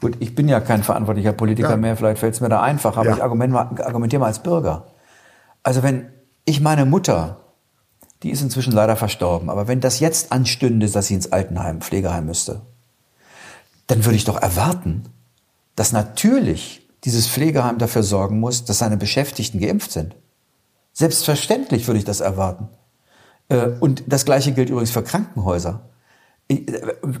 Gut, 0.00 0.16
ich 0.20 0.34
bin 0.34 0.48
ja 0.48 0.60
kein 0.60 0.82
verantwortlicher 0.82 1.32
Politiker 1.32 1.70
Ja. 1.70 1.76
mehr, 1.76 1.96
vielleicht 1.96 2.18
fällt 2.18 2.34
es 2.34 2.40
mir 2.40 2.48
da 2.48 2.62
einfach, 2.62 2.96
aber 2.96 3.10
Ja. 3.10 3.16
ich 3.16 3.22
argumentiere 3.22 4.20
mal 4.20 4.26
als 4.26 4.42
Bürger. 4.42 4.86
Also 5.62 5.82
wenn 5.82 6.06
ich 6.44 6.60
meine 6.60 6.84
Mutter, 6.84 7.38
die 8.22 8.30
ist 8.30 8.42
inzwischen 8.42 8.72
leider 8.72 8.96
verstorben, 8.96 9.50
aber 9.50 9.68
wenn 9.68 9.80
das 9.80 10.00
jetzt 10.00 10.32
anstünde, 10.32 10.88
dass 10.90 11.06
sie 11.06 11.14
ins 11.14 11.32
Altenheim, 11.32 11.80
Pflegeheim 11.80 12.26
müsste, 12.26 12.62
dann 13.86 14.04
würde 14.04 14.16
ich 14.16 14.24
doch 14.24 14.40
erwarten, 14.40 15.04
dass 15.76 15.92
natürlich 15.92 16.86
dieses 17.04 17.28
Pflegeheim 17.28 17.78
dafür 17.78 18.02
sorgen 18.02 18.40
muss, 18.40 18.64
dass 18.64 18.78
seine 18.78 18.96
Beschäftigten 18.96 19.60
geimpft 19.60 19.92
sind. 19.92 20.16
Selbstverständlich 20.92 21.86
würde 21.86 21.98
ich 21.98 22.04
das 22.04 22.20
erwarten. 22.20 22.68
Äh, 23.48 23.68
Und 23.80 24.04
das 24.06 24.24
Gleiche 24.24 24.52
gilt 24.52 24.70
übrigens 24.70 24.90
für 24.90 25.02
Krankenhäuser. 25.02 25.88
Äh, 26.48 26.62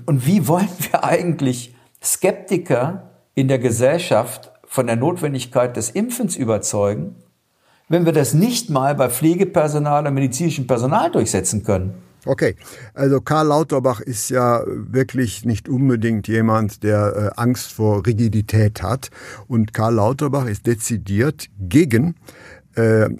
Und 0.06 0.26
wie 0.26 0.48
wollen 0.48 0.68
wir 0.90 1.04
eigentlich 1.04 1.74
Skeptiker 2.02 3.10
in 3.34 3.48
der 3.48 3.58
Gesellschaft 3.58 4.52
von 4.66 4.86
der 4.86 4.96
Notwendigkeit 4.96 5.76
des 5.76 5.90
Impfens 5.90 6.36
überzeugen, 6.36 7.16
wenn 7.88 8.04
wir 8.04 8.12
das 8.12 8.34
nicht 8.34 8.68
mal 8.68 8.94
bei 8.94 9.08
Pflegepersonal 9.08 10.06
und 10.06 10.14
medizinischem 10.14 10.66
Personal 10.66 11.10
durchsetzen 11.10 11.62
können? 11.62 11.94
Okay, 12.26 12.56
also 12.92 13.20
Karl 13.20 13.46
Lauterbach 13.46 14.00
ist 14.00 14.30
ja 14.30 14.64
wirklich 14.66 15.44
nicht 15.44 15.68
unbedingt 15.68 16.26
jemand, 16.26 16.82
der 16.82 17.32
äh, 17.36 17.40
Angst 17.40 17.72
vor 17.72 18.04
Rigidität 18.04 18.82
hat. 18.82 19.10
Und 19.46 19.72
Karl 19.72 19.94
Lauterbach 19.94 20.46
ist 20.46 20.66
dezidiert 20.66 21.46
gegen 21.60 22.16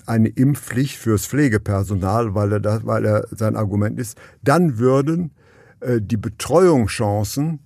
eine 0.06 0.28
Impfpflicht 0.28 0.96
fürs 0.96 1.26
Pflegepersonal, 1.26 2.34
weil 2.34 2.52
er, 2.52 2.60
das, 2.60 2.86
weil 2.86 3.04
er 3.04 3.26
sein 3.30 3.56
Argument 3.56 3.98
ist, 3.98 4.18
dann 4.42 4.78
würden 4.78 5.30
äh, 5.80 6.00
die 6.00 6.16
Betreuungschancen 6.16 7.60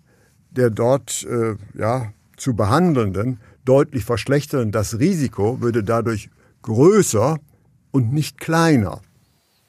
der 0.50 0.70
dort 0.70 1.24
äh, 1.24 1.56
ja, 1.78 2.12
zu 2.36 2.54
Behandelnden 2.54 3.40
deutlich 3.64 4.04
verschlechtern. 4.04 4.72
Das 4.72 4.98
Risiko 4.98 5.60
würde 5.60 5.84
dadurch 5.84 6.30
größer 6.62 7.38
und 7.92 8.12
nicht 8.12 8.40
kleiner. 8.40 9.00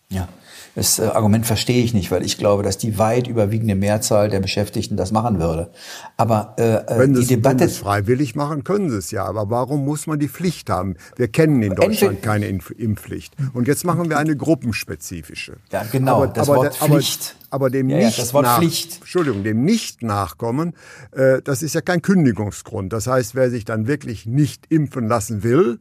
Ja, 0.09 0.27
das 0.75 0.99
äh, 0.99 1.03
Argument 1.03 1.45
verstehe 1.45 1.83
ich 1.83 1.93
nicht, 1.93 2.11
weil 2.11 2.23
ich 2.23 2.37
glaube, 2.37 2.63
dass 2.63 2.77
die 2.77 2.97
weit 2.97 3.27
überwiegende 3.27 3.75
Mehrzahl 3.75 4.29
der 4.29 4.39
Beschäftigten 4.39 4.95
das 4.97 5.11
machen 5.11 5.39
würde. 5.39 5.69
Aber 6.17 6.55
äh, 6.57 6.75
äh, 6.75 6.99
Wenn 6.99 7.13
die 7.13 7.19
wenn 7.21 7.27
Debatte, 7.27 7.59
sie 7.67 7.73
es 7.73 7.77
freiwillig 7.77 8.35
machen, 8.35 8.63
können 8.63 8.89
sie 8.89 8.97
es 8.97 9.11
ja. 9.11 9.25
Aber 9.25 9.49
warum 9.49 9.83
muss 9.83 10.07
man 10.07 10.19
die 10.19 10.29
Pflicht 10.29 10.69
haben? 10.69 10.95
Wir 11.17 11.27
kennen 11.27 11.61
in 11.61 11.75
Deutschland 11.75 12.21
keine 12.21 12.47
Impf 12.47 12.71
Impfpflicht. 12.71 13.33
Und 13.53 13.67
jetzt 13.67 13.83
machen 13.83 14.09
wir 14.09 14.17
eine 14.17 14.35
gruppenspezifische. 14.35 15.57
Ja, 15.71 15.83
genau, 15.91 16.25
das 16.25 16.47
Wort 16.47 16.73
der- 16.75 16.81
aber, 16.81 16.95
Pflicht. 16.95 17.35
Aber 17.49 17.69
dem 17.69 17.89
Ja, 17.89 17.97
ja, 17.97 18.05
nicht 18.05 18.17
das 18.19 18.33
Wort 18.33 18.43
nach, 18.45 18.59
Pflicht. 18.59 18.97
Entschuldigung, 18.99 19.43
dem 19.43 19.63
nicht 19.65 20.03
nachkommen, 20.03 20.73
äh, 21.11 21.41
das 21.43 21.63
ist 21.63 21.75
ja 21.75 21.81
kein 21.81 22.01
Kündigungsgrund. 22.01 22.93
Das 22.93 23.07
heißt, 23.07 23.35
wer 23.35 23.49
sich 23.49 23.65
dann 23.65 23.87
wirklich 23.87 24.25
nicht 24.25 24.65
impfen 24.69 25.07
lassen 25.07 25.43
will, 25.43 25.79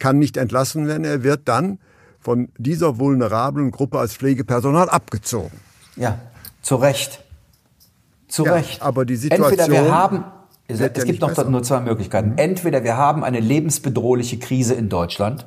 kann 0.00 0.18
nicht 0.18 0.36
entlassen 0.36 0.88
werden. 0.88 1.04
Er 1.04 1.22
wird 1.22 1.42
dann 1.46 1.78
von 2.24 2.48
dieser 2.56 2.98
vulnerablen 2.98 3.70
Gruppe 3.70 3.98
als 3.98 4.14
Pflegepersonal 4.14 4.88
abgezogen. 4.88 5.60
ja, 5.94 6.18
zu 6.62 6.76
Recht. 6.76 7.22
Zu 8.26 8.46
Ja, 8.46 8.54
Recht. 8.54 8.80
aber 8.80 9.04
die 9.04 9.14
Entweder 9.14 9.40
wir 9.40 9.50
Situation 9.50 9.92
haben, 9.92 10.24
es, 10.66 10.80
ja 10.80 10.88
gibt 10.88 11.20
noch 11.20 11.28
besser. 11.28 11.44
Mhm. 11.44 11.52
nur 11.52 11.62
zwei 11.62 11.80
Möglichkeiten. 11.80 12.32
Entweder 12.36 12.82
wir 12.82 12.96
haben 12.96 13.22
eine 13.22 13.38
lebensbedrohliche 13.40 14.38
Krise 14.38 14.72
in 14.74 14.88
Deutschland, 14.88 15.46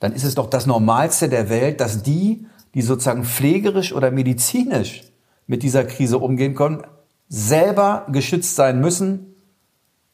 dann 0.00 0.12
ist 0.12 0.24
es 0.24 0.34
doch 0.34 0.50
das 0.50 0.66
Normalste 0.66 1.28
der 1.28 1.48
Welt, 1.48 1.80
dass 1.80 2.02
die, 2.02 2.46
die 2.74 2.82
sozusagen 2.82 3.24
pflegerisch 3.24 3.92
oder 3.92 4.10
medizinisch 4.10 5.04
mit 5.46 5.62
dieser 5.62 5.84
Krise 5.84 6.18
umgehen 6.18 6.56
können, 6.56 6.82
selber 7.28 8.06
geschützt 8.10 8.56
sein 8.56 8.80
müssen 8.80 9.35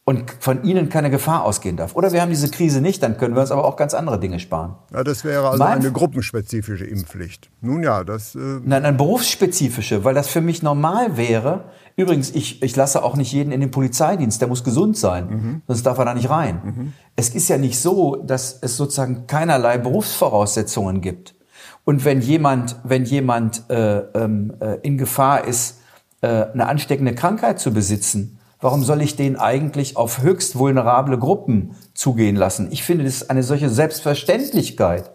und 0.05 0.25
von 0.41 0.65
ihnen 0.65 0.89
keine 0.89 1.11
Gefahr 1.11 1.45
ausgehen 1.45 1.77
darf. 1.77 1.95
Oder 1.95 2.13
wir 2.13 2.21
haben 2.23 2.31
diese 2.31 2.51
Krise 2.51 2.81
nicht, 2.81 3.03
dann 3.05 3.17
können 3.19 3.37
wir 3.37 3.41
uns 3.43 3.53
aber 3.53 3.65
auch 3.65 3.77
ganz 3.77 3.95
andere 3.95 4.19
Dinge 4.19 4.41
sparen. 4.41 4.75
Ja, 4.93 5.05
das 5.05 5.25
wäre 5.25 5.47
also 5.47 5.59
Mein- 5.63 5.79
eine 5.79 5.93
gruppenspezifische 5.93 6.85
Impfpflicht. 6.85 7.51
Nun 7.61 7.85
ja, 7.85 8.03
das 8.03 8.35
äh, 8.35 8.39
Nein, 8.65 8.85
eine 8.85 8.97
berufsspezifische, 8.97 10.03
weil 10.05 10.15
das 10.15 10.27
für 10.29 10.41
mich 10.41 10.63
normal 10.63 11.17
wäre. 11.17 11.65
Übrigens, 11.95 12.31
ich, 12.31 12.63
ich 12.63 12.75
lasse 12.75 13.05
auch 13.05 13.17
nicht 13.17 13.33
jeden 13.33 13.53
in 13.53 13.61
den 13.61 13.71
Polizeidienst, 13.71 14.41
der 14.41 14.49
muss 14.49 14.65
gesund 14.65 14.97
sein, 14.97 15.63
sonst 15.69 15.85
darf 15.85 15.99
er 15.99 16.07
da 16.07 16.15
nicht 16.15 16.31
rein. 16.31 16.95
Es 17.17 17.29
ist 17.29 17.49
ja 17.49 17.59
nicht 17.59 17.79
so, 17.79 18.17
dass 18.17 18.59
es 18.63 18.77
sozusagen 18.79 19.27
keinerlei 19.27 19.77
Berufsvoraussetzungen 19.79 21.01
gibt. 21.03 21.35
Und 21.85 22.05
wenn 22.05 22.21
jemand, 22.23 22.77
wenn 22.85 23.05
jemand 23.05 23.69
äh, 23.69 23.99
ähm, 24.15 24.55
äh, 24.61 24.77
in 24.83 24.97
Gefahr 24.99 25.45
ist, 25.47 25.81
äh, 26.23 26.29
eine 26.29 26.67
ansteckende 26.67 27.15
Krankheit 27.15 27.59
zu 27.61 27.73
besitzen, 27.73 28.39
warum 28.63 28.83
soll 28.83 29.03
ich 29.03 29.17
den 29.17 29.37
eigentlich 29.37 29.99
auf 29.99 30.23
höchst 30.23 30.57
vulnerable 30.57 31.19
Gruppen 31.19 31.77
zugehen 31.93 32.37
lassen? 32.37 32.69
Ich 32.71 32.83
finde, 32.83 33.05
das 33.05 33.17
ist 33.17 33.31
eine 33.31 33.43
solche 33.43 33.69
Selbstverständlichkeit 33.69 35.11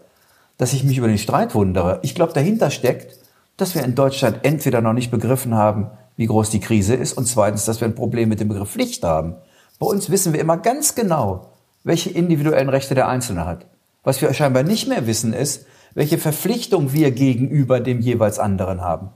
dass 0.58 0.72
ich 0.72 0.84
mich 0.84 0.98
über 0.98 1.08
den 1.08 1.18
Streit 1.18 1.54
wundere. 1.54 2.00
Ich 2.02 2.14
glaube, 2.14 2.34
dahinter 2.34 2.70
steckt, 2.70 3.16
dass 3.56 3.74
wir 3.74 3.82
in 3.84 3.94
Deutschland 3.94 4.40
entweder 4.42 4.82
noch 4.82 4.92
nicht 4.92 5.10
begriffen 5.10 5.54
haben, 5.54 5.90
wie 6.16 6.26
groß 6.26 6.50
die 6.50 6.60
Krise 6.60 6.94
ist, 6.94 7.14
und 7.14 7.26
zweitens, 7.26 7.64
dass 7.64 7.80
wir 7.80 7.88
ein 7.88 7.94
Problem 7.94 8.28
mit 8.28 8.40
dem 8.40 8.48
Begriff 8.48 8.70
Pflicht 8.70 9.04
haben. 9.04 9.36
Bei 9.78 9.86
uns 9.86 10.10
wissen 10.10 10.32
wir 10.32 10.40
immer 10.40 10.56
ganz 10.56 10.96
genau, 10.96 11.52
welche 11.84 12.10
individuellen 12.10 12.68
Rechte 12.68 12.96
der 12.96 13.08
Einzelne 13.08 13.46
hat. 13.46 13.66
Was 14.02 14.20
wir 14.20 14.32
scheinbar 14.34 14.64
nicht 14.64 14.88
mehr 14.88 15.06
wissen, 15.06 15.32
ist, 15.32 15.64
welche 15.94 16.18
Verpflichtung 16.18 16.92
wir 16.92 17.12
gegenüber 17.12 17.78
dem 17.78 18.00
jeweils 18.00 18.40
anderen 18.40 18.80
haben. 18.80 19.10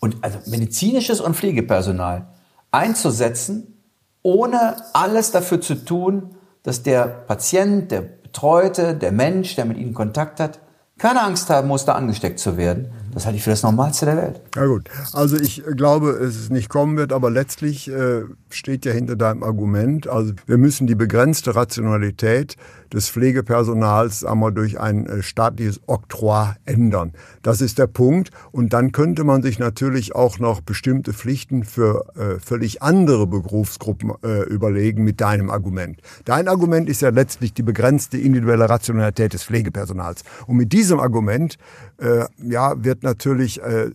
Und 0.00 0.16
also 0.22 0.38
medizinisches 0.46 1.20
und 1.20 1.36
Pflegepersonal 1.36 2.26
einzusetzen, 2.70 3.82
ohne 4.22 4.76
alles 4.92 5.30
dafür 5.30 5.60
zu 5.60 5.74
tun, 5.74 6.34
dass 6.62 6.82
der 6.82 7.04
Patient, 7.06 7.90
der 7.90 8.02
Betreute, 8.02 8.94
der 8.94 9.12
Mensch, 9.12 9.56
der 9.56 9.64
mit 9.64 9.78
ihnen 9.78 9.94
Kontakt 9.94 10.40
hat, 10.40 10.60
keine 10.98 11.22
Angst 11.22 11.48
haben 11.48 11.68
muss, 11.68 11.86
da 11.86 11.94
angesteckt 11.94 12.38
zu 12.38 12.58
werden. 12.58 12.92
Das 13.14 13.24
halte 13.24 13.38
ich 13.38 13.42
für 13.42 13.50
das 13.50 13.62
Normalste 13.62 14.04
der 14.04 14.18
Welt. 14.18 14.40
Ja 14.54 14.66
gut, 14.66 14.88
also 15.14 15.36
ich 15.36 15.62
glaube, 15.74 16.10
es 16.10 16.36
ist 16.36 16.50
nicht 16.50 16.68
kommen 16.68 16.98
wird, 16.98 17.14
aber 17.14 17.30
letztlich 17.30 17.88
äh, 17.88 18.24
steht 18.50 18.84
ja 18.84 18.92
hinter 18.92 19.16
deinem 19.16 19.42
Argument, 19.42 20.06
also 20.06 20.34
wir 20.46 20.58
müssen 20.58 20.86
die 20.86 20.94
begrenzte 20.94 21.54
Rationalität 21.56 22.56
des 22.92 23.08
Pflegepersonals 23.08 24.24
einmal 24.24 24.52
durch 24.52 24.80
ein 24.80 25.06
äh, 25.06 25.22
staatliches 25.22 25.80
Oktroi 25.86 26.54
ändern. 26.64 27.12
Das 27.42 27.60
ist 27.60 27.78
der 27.78 27.86
Punkt. 27.86 28.30
Und 28.52 28.72
dann 28.72 28.92
könnte 28.92 29.24
man 29.24 29.42
sich 29.42 29.58
natürlich 29.58 30.14
auch 30.14 30.38
noch 30.38 30.60
bestimmte 30.60 31.12
Pflichten 31.12 31.64
für 31.64 32.06
äh, 32.16 32.40
völlig 32.40 32.82
andere 32.82 33.26
Berufsgruppen 33.26 34.12
äh, 34.22 34.42
überlegen 34.44 35.04
mit 35.04 35.20
deinem 35.20 35.50
Argument. 35.50 36.00
Dein 36.24 36.48
Argument 36.48 36.88
ist 36.88 37.02
ja 37.02 37.10
letztlich 37.10 37.54
die 37.54 37.62
begrenzte 37.62 38.18
individuelle 38.18 38.68
Rationalität 38.68 39.32
des 39.32 39.44
Pflegepersonals. 39.44 40.24
Und 40.46 40.56
mit 40.56 40.72
diesem 40.72 41.00
Argument 41.00 41.56
äh, 41.98 42.24
ja, 42.42 42.82
wird 42.82 43.02
natürlich 43.02 43.62
äh, 43.62 43.90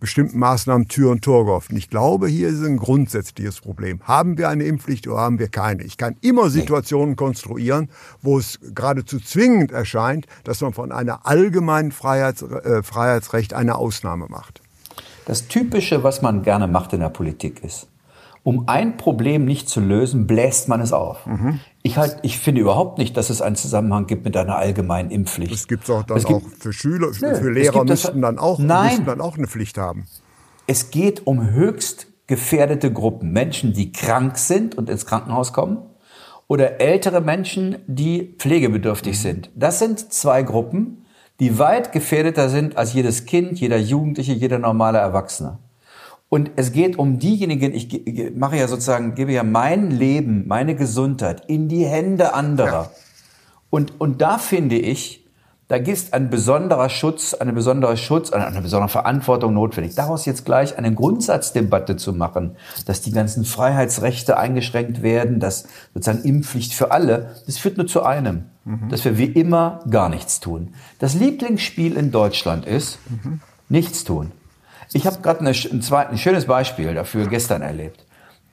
bestimmten 0.00 0.38
Maßnahmen 0.38 0.88
Tür 0.88 1.10
und 1.10 1.22
Tor 1.22 1.46
geöffnet. 1.46 1.78
Ich 1.78 1.90
glaube, 1.90 2.28
hier 2.28 2.48
ist 2.48 2.62
ein 2.62 2.76
grundsätzliches 2.76 3.60
Problem. 3.60 4.00
Haben 4.04 4.38
wir 4.38 4.48
eine 4.48 4.64
Impfpflicht 4.64 5.08
oder 5.08 5.18
haben 5.18 5.38
wir 5.38 5.48
keine? 5.48 5.82
Ich 5.82 5.96
kann 5.96 6.16
immer 6.20 6.50
Situationen 6.50 7.16
konstruieren, 7.16 7.90
wo 8.22 8.38
es 8.38 8.58
geradezu 8.74 9.18
zwingend 9.18 9.72
erscheint, 9.72 10.26
dass 10.44 10.60
man 10.60 10.72
von 10.72 10.92
einer 10.92 11.26
allgemeinen 11.26 11.92
Freiheits, 11.92 12.42
äh, 12.42 12.82
Freiheitsrecht 12.82 13.54
eine 13.54 13.76
Ausnahme 13.76 14.26
macht. 14.28 14.60
Das 15.26 15.48
Typische, 15.48 16.04
was 16.04 16.22
man 16.22 16.42
gerne 16.42 16.68
macht 16.68 16.92
in 16.92 17.00
der 17.00 17.10
Politik 17.10 17.62
ist, 17.62 17.88
um 18.44 18.68
ein 18.68 18.96
Problem 18.96 19.44
nicht 19.44 19.68
zu 19.68 19.80
lösen, 19.80 20.26
bläst 20.26 20.68
man 20.68 20.80
es 20.80 20.92
auf. 20.92 21.26
Ich, 21.88 21.96
halt, 21.98 22.18
ich 22.22 22.38
finde 22.38 22.60
überhaupt 22.60 22.98
nicht, 22.98 23.16
dass 23.16 23.30
es 23.30 23.40
einen 23.42 23.56
Zusammenhang 23.56 24.06
gibt 24.06 24.24
mit 24.24 24.36
einer 24.36 24.56
allgemeinen 24.56 25.10
Impfpflicht. 25.10 25.52
Das 25.52 25.66
gibt 25.68 25.84
es 25.84 25.90
auch 25.90 26.02
dann 26.02 26.16
Es 26.18 26.24
gibt- 26.24 26.44
auch 26.44 26.48
für 26.60 26.72
Schüler, 26.72 27.08
Nö, 27.20 27.34
für 27.34 27.50
Lehrer 27.50 27.84
müssten 27.84 28.22
dann 28.22 28.38
auch, 28.38 28.58
Nein. 28.58 28.86
müssten 28.88 29.06
dann 29.06 29.20
auch 29.20 29.36
eine 29.38 29.46
Pflicht 29.46 29.78
haben. 29.78 30.06
Es 30.66 30.90
geht 30.90 31.26
um 31.26 31.50
höchst 31.50 32.06
gefährdete 32.26 32.92
Gruppen. 32.92 33.32
Menschen, 33.32 33.72
die 33.72 33.90
krank 33.90 34.36
sind 34.38 34.76
und 34.76 34.90
ins 34.90 35.06
Krankenhaus 35.06 35.52
kommen 35.54 35.78
oder 36.46 36.80
ältere 36.80 37.20
Menschen, 37.22 37.78
die 37.86 38.34
pflegebedürftig 38.38 39.18
sind. 39.18 39.50
Das 39.54 39.78
sind 39.78 40.12
zwei 40.12 40.42
Gruppen, 40.42 41.06
die 41.40 41.58
weit 41.58 41.92
gefährdeter 41.92 42.48
sind 42.50 42.76
als 42.76 42.92
jedes 42.92 43.24
Kind, 43.24 43.58
jeder 43.60 43.78
Jugendliche, 43.78 44.32
jeder 44.32 44.58
normale 44.58 44.98
Erwachsene. 44.98 45.58
Und 46.28 46.50
es 46.56 46.72
geht 46.72 46.98
um 46.98 47.18
diejenigen, 47.18 47.74
ich 47.74 48.34
mache 48.36 48.56
ja 48.56 48.68
sozusagen, 48.68 49.14
gebe 49.14 49.32
ja 49.32 49.42
mein 49.42 49.90
Leben, 49.90 50.46
meine 50.46 50.74
Gesundheit 50.74 51.44
in 51.46 51.68
die 51.68 51.86
Hände 51.86 52.34
anderer. 52.34 52.70
Ja. 52.70 52.90
Und, 53.70 54.00
und 54.00 54.20
da 54.20 54.38
finde 54.38 54.76
ich, 54.76 55.24
da 55.68 55.76
ist 55.76 56.14
ein 56.14 56.30
besonderer 56.30 56.88
Schutz, 56.88 57.34
eine 57.34 57.52
besondere 57.52 57.98
Schutz, 57.98 58.30
eine 58.32 58.62
besondere 58.62 58.88
Verantwortung 58.88 59.52
notwendig. 59.52 59.94
Daraus 59.94 60.24
jetzt 60.24 60.46
gleich 60.46 60.78
eine 60.78 60.94
Grundsatzdebatte 60.94 61.96
zu 61.96 62.14
machen, 62.14 62.56
dass 62.86 63.02
die 63.02 63.12
ganzen 63.12 63.44
Freiheitsrechte 63.44 64.38
eingeschränkt 64.38 65.02
werden, 65.02 65.40
dass 65.40 65.68
sozusagen 65.92 66.24
Impfpflicht 66.24 66.72
für 66.72 66.90
alle, 66.90 67.36
das 67.44 67.58
führt 67.58 67.76
nur 67.76 67.86
zu 67.86 68.02
einem, 68.02 68.46
mhm. 68.64 68.88
dass 68.88 69.04
wir 69.04 69.18
wie 69.18 69.26
immer 69.26 69.80
gar 69.90 70.08
nichts 70.08 70.40
tun. 70.40 70.74
Das 71.00 71.12
Lieblingsspiel 71.12 71.98
in 71.98 72.10
Deutschland 72.12 72.64
ist 72.64 72.98
mhm. 73.10 73.42
nichts 73.68 74.04
tun. 74.04 74.32
Ich 74.92 75.06
habe 75.06 75.18
gerade 75.20 75.40
ein, 75.40 75.46
ein 75.46 76.18
schönes 76.18 76.46
Beispiel 76.46 76.94
dafür 76.94 77.26
gestern 77.26 77.62
erlebt. 77.62 78.04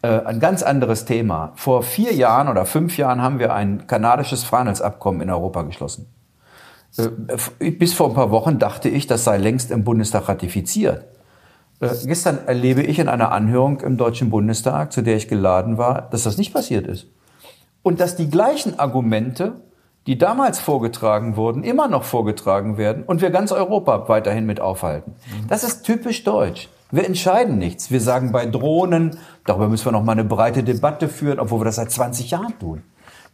Äh, 0.01 0.25
ein 0.25 0.39
ganz 0.39 0.63
anderes 0.63 1.05
Thema. 1.05 1.53
Vor 1.55 1.83
vier 1.83 2.13
Jahren 2.13 2.47
oder 2.47 2.65
fünf 2.65 2.97
Jahren 2.97 3.21
haben 3.21 3.39
wir 3.39 3.53
ein 3.53 3.87
kanadisches 3.87 4.43
Freihandelsabkommen 4.43 5.21
in 5.21 5.29
Europa 5.29 5.63
geschlossen. 5.63 6.07
Äh, 6.97 7.71
bis 7.71 7.93
vor 7.93 8.09
ein 8.09 8.15
paar 8.15 8.31
Wochen 8.31 8.59
dachte 8.59 8.89
ich, 8.89 9.07
das 9.07 9.23
sei 9.23 9.37
längst 9.37 9.71
im 9.71 9.83
Bundestag 9.83 10.29
ratifiziert. 10.29 11.05
Äh, 11.79 11.89
gestern 12.05 12.39
erlebe 12.47 12.83
ich 12.83 12.99
in 12.99 13.09
einer 13.09 13.31
Anhörung 13.31 13.81
im 13.81 13.97
Deutschen 13.97 14.29
Bundestag, 14.29 14.91
zu 14.91 15.01
der 15.01 15.15
ich 15.15 15.27
geladen 15.27 15.77
war, 15.77 16.09
dass 16.09 16.23
das 16.23 16.37
nicht 16.37 16.53
passiert 16.53 16.87
ist. 16.87 17.07
Und 17.81 17.99
dass 17.99 18.15
die 18.15 18.29
gleichen 18.29 18.79
Argumente, 18.79 19.61
die 20.07 20.17
damals 20.17 20.59
vorgetragen 20.59 21.35
wurden, 21.35 21.63
immer 21.63 21.87
noch 21.87 22.03
vorgetragen 22.03 22.77
werden 22.77 23.03
und 23.03 23.21
wir 23.21 23.31
ganz 23.31 23.51
Europa 23.51 24.07
weiterhin 24.07 24.45
mit 24.45 24.61
aufhalten. 24.61 25.15
Das 25.47 25.63
ist 25.63 25.83
typisch 25.83 26.23
deutsch. 26.23 26.69
Wir 26.91 27.05
entscheiden 27.05 27.57
nichts. 27.57 27.89
Wir 27.89 27.99
sagen 27.99 28.31
bei 28.31 28.45
Drohnen, 28.45 29.17
darüber 29.45 29.67
müssen 29.67 29.85
wir 29.85 29.91
noch 29.91 30.03
mal 30.03 30.11
eine 30.11 30.23
breite 30.23 30.63
Debatte 30.63 31.09
führen, 31.09 31.39
obwohl 31.39 31.61
wir 31.61 31.65
das 31.65 31.77
seit 31.77 31.91
20 31.91 32.31
Jahren 32.31 32.57
tun. 32.59 32.83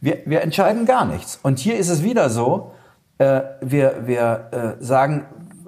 Wir, 0.00 0.18
wir 0.24 0.40
entscheiden 0.40 0.86
gar 0.86 1.04
nichts. 1.04 1.38
Und 1.42 1.58
hier 1.58 1.76
ist 1.76 1.90
es 1.90 2.02
wieder 2.02 2.30
so, 2.30 2.72
äh, 3.18 3.42
wir, 3.60 4.06
wir 4.06 4.76
äh, 4.80 4.82
sagen, 4.82 5.26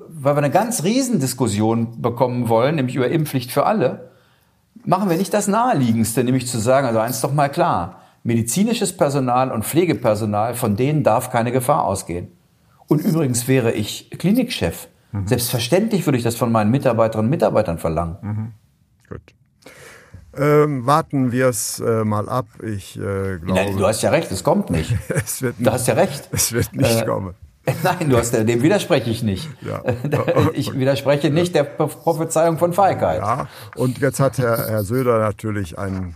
weil 0.08 0.34
wir 0.34 0.38
eine 0.38 0.50
ganz 0.50 0.82
Riesendiskussion 0.82 2.00
bekommen 2.00 2.48
wollen, 2.48 2.76
nämlich 2.76 2.96
über 2.96 3.08
Impfpflicht 3.08 3.52
für 3.52 3.66
alle, 3.66 4.10
machen 4.84 5.10
wir 5.10 5.18
nicht 5.18 5.34
das 5.34 5.48
Naheliegendste, 5.48 6.24
nämlich 6.24 6.46
zu 6.46 6.58
sagen, 6.58 6.86
also 6.86 6.98
eins 6.98 7.20
doch 7.20 7.32
mal 7.32 7.48
klar, 7.48 8.00
medizinisches 8.24 8.96
Personal 8.96 9.52
und 9.52 9.64
Pflegepersonal, 9.64 10.54
von 10.54 10.76
denen 10.76 11.02
darf 11.04 11.30
keine 11.30 11.52
Gefahr 11.52 11.84
ausgehen. 11.84 12.32
Und 12.88 13.00
übrigens 13.02 13.46
wäre 13.46 13.72
ich 13.72 14.10
Klinikchef. 14.10 14.88
Mhm. 15.12 15.28
Selbstverständlich 15.28 16.06
würde 16.06 16.18
ich 16.18 16.24
das 16.24 16.34
von 16.34 16.50
meinen 16.50 16.70
Mitarbeiterinnen 16.70 17.26
und 17.26 17.30
Mitarbeitern 17.30 17.78
verlangen. 17.78 18.16
Mhm. 18.20 18.52
Gut. 19.08 19.22
Ähm, 20.36 20.84
warten 20.84 21.30
wir 21.30 21.46
es 21.46 21.78
äh, 21.78 22.04
mal 22.04 22.28
ab. 22.28 22.46
Ich 22.62 22.96
äh, 22.96 23.38
glaube. 23.38 23.52
Nein, 23.52 23.76
du 23.76 23.86
hast 23.86 24.02
ja 24.02 24.10
recht, 24.10 24.32
es 24.32 24.42
kommt 24.42 24.70
nicht. 24.70 24.92
es 25.08 25.42
wird 25.42 25.58
nicht 25.60 25.68
du 25.68 25.72
hast 25.72 25.86
ja 25.86 25.94
recht. 25.94 26.28
Es 26.32 26.52
wird 26.52 26.74
nicht 26.74 27.02
äh, 27.02 27.04
kommen. 27.04 27.34
Nein, 27.82 28.10
du 28.10 28.16
hast, 28.16 28.32
dem 28.32 28.62
widerspreche 28.62 29.10
ich 29.10 29.22
nicht. 29.22 29.48
Ja. 29.62 29.82
Ich 30.52 30.76
widerspreche 30.78 31.30
nicht 31.30 31.54
der 31.54 31.64
Prophezeiung 31.64 32.58
von 32.58 32.72
Feigheit. 32.72 33.20
Ja, 33.20 33.48
und 33.76 33.98
jetzt 33.98 34.20
hat 34.20 34.38
Herr, 34.38 34.68
Herr 34.68 34.84
Söder 34.84 35.18
natürlich 35.18 35.78
einen, 35.78 36.14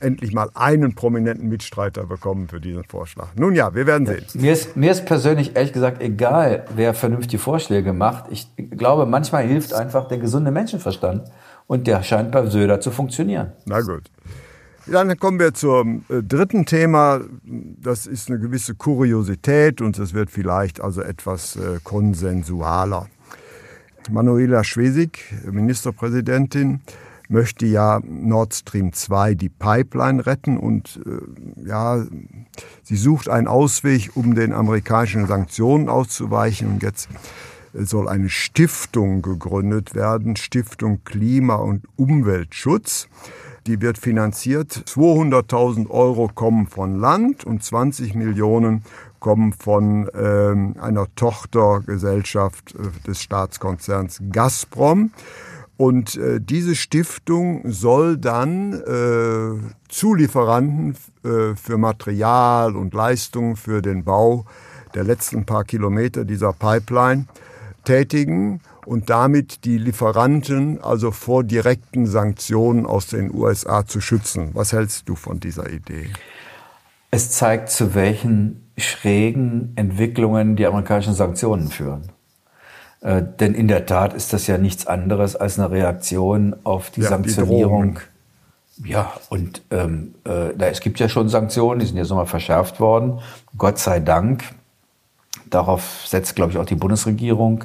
endlich 0.00 0.32
mal 0.32 0.50
einen 0.54 0.94
prominenten 0.94 1.48
Mitstreiter 1.48 2.06
bekommen 2.06 2.48
für 2.48 2.60
diesen 2.60 2.84
Vorschlag. 2.84 3.28
Nun 3.36 3.54
ja, 3.54 3.74
wir 3.74 3.86
werden 3.86 4.06
sehen. 4.06 4.24
Mir 4.34 4.52
ist, 4.52 4.76
mir 4.76 4.90
ist 4.90 5.06
persönlich 5.06 5.56
ehrlich 5.56 5.72
gesagt 5.72 6.02
egal, 6.02 6.64
wer 6.74 6.94
vernünftige 6.94 7.38
Vorschläge 7.38 7.92
macht. 7.92 8.24
Ich 8.30 8.48
glaube, 8.56 9.06
manchmal 9.06 9.46
hilft 9.46 9.74
einfach 9.74 10.08
der 10.08 10.18
gesunde 10.18 10.50
Menschenverstand. 10.50 11.30
Und 11.66 11.86
der 11.86 12.02
scheint 12.02 12.32
bei 12.32 12.46
Söder 12.46 12.80
zu 12.80 12.90
funktionieren. 12.90 13.52
Na 13.66 13.80
gut. 13.80 14.10
Dann 14.86 15.14
kommen 15.18 15.38
wir 15.38 15.52
zum 15.52 16.04
äh, 16.08 16.22
dritten 16.22 16.64
Thema. 16.64 17.20
Das 17.44 18.06
ist 18.06 18.30
eine 18.30 18.38
gewisse 18.38 18.74
Kuriosität 18.74 19.82
und 19.82 19.98
es 19.98 20.14
wird 20.14 20.30
vielleicht 20.30 20.80
also 20.80 21.02
etwas 21.02 21.56
äh, 21.56 21.78
konsensualer. 21.84 23.06
Manuela 24.10 24.64
Schwesig, 24.64 25.18
Ministerpräsidentin, 25.50 26.80
möchte 27.28 27.66
ja 27.66 28.00
Nord 28.04 28.54
Stream 28.54 28.92
2 28.92 29.34
die 29.34 29.48
Pipeline 29.48 30.24
retten 30.26 30.56
und 30.56 31.00
äh, 31.04 31.66
ja, 31.68 32.04
sie 32.82 32.96
sucht 32.96 33.28
einen 33.28 33.46
Ausweg, 33.46 34.10
um 34.14 34.34
den 34.34 34.52
amerikanischen 34.52 35.26
Sanktionen 35.26 35.88
auszuweichen. 35.88 36.68
Und 36.68 36.82
jetzt 36.82 37.08
soll 37.74 38.08
eine 38.08 38.30
Stiftung 38.30 39.22
gegründet 39.22 39.94
werden, 39.94 40.36
Stiftung 40.36 41.04
Klima- 41.04 41.56
und 41.56 41.84
Umweltschutz. 41.96 43.08
Die 43.66 43.82
wird 43.82 43.98
finanziert. 43.98 44.72
200.000 44.86 45.90
Euro 45.90 46.30
kommen 46.34 46.68
von 46.68 46.98
Land 46.98 47.44
und 47.44 47.62
20 47.62 48.14
Millionen 48.14 48.82
kommen 49.20 49.52
von 49.52 50.08
äh, 50.08 50.80
einer 50.80 51.06
Tochtergesellschaft 51.16 52.74
äh, 52.74 53.06
des 53.06 53.20
Staatskonzerns 53.20 54.22
Gazprom. 54.30 55.10
Und 55.78 56.16
äh, 56.16 56.40
diese 56.40 56.74
Stiftung 56.74 57.62
soll 57.70 58.18
dann 58.18 58.72
äh, 58.72 59.72
Zulieferanten 59.88 60.96
äh, 61.24 61.54
für 61.54 61.78
Material 61.78 62.74
und 62.74 62.92
Leistungen 62.92 63.54
für 63.54 63.80
den 63.80 64.02
Bau 64.02 64.44
der 64.96 65.04
letzten 65.04 65.46
paar 65.46 65.62
Kilometer 65.62 66.24
dieser 66.24 66.52
Pipeline 66.52 67.26
tätigen 67.84 68.60
und 68.86 69.08
damit 69.08 69.64
die 69.64 69.78
Lieferanten 69.78 70.80
also 70.82 71.12
vor 71.12 71.44
direkten 71.44 72.06
Sanktionen 72.06 72.84
aus 72.84 73.06
den 73.06 73.32
USA 73.32 73.86
zu 73.86 74.00
schützen. 74.00 74.50
Was 74.54 74.72
hältst 74.72 75.08
du 75.08 75.14
von 75.14 75.38
dieser 75.38 75.70
Idee? 75.70 76.10
Es 77.12 77.30
zeigt, 77.30 77.70
zu 77.70 77.94
welchen 77.94 78.68
schrägen 78.76 79.74
Entwicklungen 79.76 80.56
die 80.56 80.66
amerikanischen 80.66 81.14
Sanktionen 81.14 81.68
führen. 81.68 82.10
Äh, 83.00 83.22
denn 83.38 83.54
in 83.54 83.68
der 83.68 83.86
Tat 83.86 84.14
ist 84.14 84.32
das 84.32 84.46
ja 84.46 84.58
nichts 84.58 84.86
anderes 84.86 85.36
als 85.36 85.58
eine 85.58 85.70
Reaktion 85.70 86.56
auf 86.64 86.90
die 86.90 87.02
ja, 87.02 87.08
Sanktionierung. 87.08 88.00
Die 88.76 88.90
ja, 88.90 89.12
und 89.28 89.62
ähm, 89.70 90.14
äh, 90.26 90.52
es 90.70 90.80
gibt 90.80 91.00
ja 91.00 91.08
schon 91.08 91.28
Sanktionen, 91.28 91.80
die 91.80 91.86
sind 91.86 91.96
jetzt 91.96 92.10
nochmal 92.10 92.26
verschärft 92.26 92.80
worden. 92.80 93.20
Gott 93.56 93.78
sei 93.78 94.00
Dank. 94.00 94.44
Darauf 95.50 96.04
setzt, 96.06 96.36
glaube 96.36 96.52
ich, 96.52 96.58
auch 96.58 96.66
die 96.66 96.76
Bundesregierung. 96.76 97.64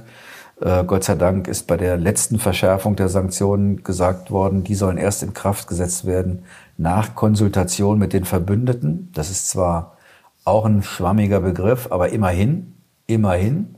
Äh, 0.61 0.83
Gott 0.85 1.03
sei 1.03 1.15
Dank 1.15 1.47
ist 1.47 1.67
bei 1.67 1.77
der 1.77 1.97
letzten 1.97 2.39
Verschärfung 2.39 2.95
der 2.95 3.09
Sanktionen 3.09 3.83
gesagt 3.83 4.31
worden, 4.31 4.63
die 4.63 4.75
sollen 4.75 4.97
erst 4.97 5.23
in 5.23 5.33
Kraft 5.33 5.67
gesetzt 5.67 6.05
werden 6.05 6.45
nach 6.77 7.15
Konsultation 7.15 7.99
mit 7.99 8.13
den 8.13 8.25
Verbündeten. 8.25 9.11
Das 9.13 9.29
ist 9.29 9.49
zwar 9.49 9.97
auch 10.45 10.65
ein 10.65 10.83
schwammiger 10.83 11.39
Begriff, 11.41 11.87
aber 11.91 12.09
immerhin, 12.09 12.73
immerhin. 13.07 13.75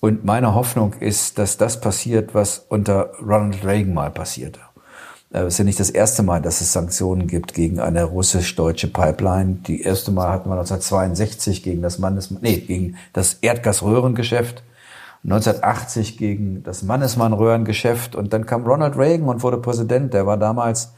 Und 0.00 0.24
meine 0.24 0.54
Hoffnung 0.54 0.94
ist, 1.00 1.38
dass 1.38 1.56
das 1.56 1.80
passiert, 1.80 2.34
was 2.34 2.64
unter 2.68 3.10
Ronald 3.20 3.64
Reagan 3.64 3.94
mal 3.94 4.10
passierte. 4.10 4.60
Äh, 5.32 5.40
es 5.40 5.54
ist 5.54 5.58
ja 5.58 5.64
nicht 5.64 5.80
das 5.80 5.90
erste 5.90 6.22
Mal, 6.22 6.40
dass 6.40 6.60
es 6.60 6.72
Sanktionen 6.72 7.26
gibt 7.26 7.54
gegen 7.54 7.80
eine 7.80 8.04
russisch-deutsche 8.04 8.88
Pipeline. 8.88 9.58
Die 9.66 9.82
erste 9.82 10.12
Mal 10.12 10.30
hatten 10.30 10.48
wir 10.48 10.54
1962 10.54 11.62
gegen 11.62 11.82
das 11.82 11.98
Mannes, 11.98 12.30
nee, 12.30 12.58
gegen 12.58 12.96
das 13.12 13.34
Erdgasröhrengeschäft. 13.40 14.62
1980 15.24 16.16
gegen 16.16 16.62
das 16.62 16.84
Mannesmann-Röhrengeschäft 16.84 18.14
und 18.14 18.32
dann 18.32 18.46
kam 18.46 18.64
Ronald 18.64 18.96
Reagan 18.96 19.28
und 19.28 19.42
wurde 19.42 19.58
Präsident. 19.58 20.14
Der 20.14 20.26
war 20.26 20.36
damals 20.36 20.92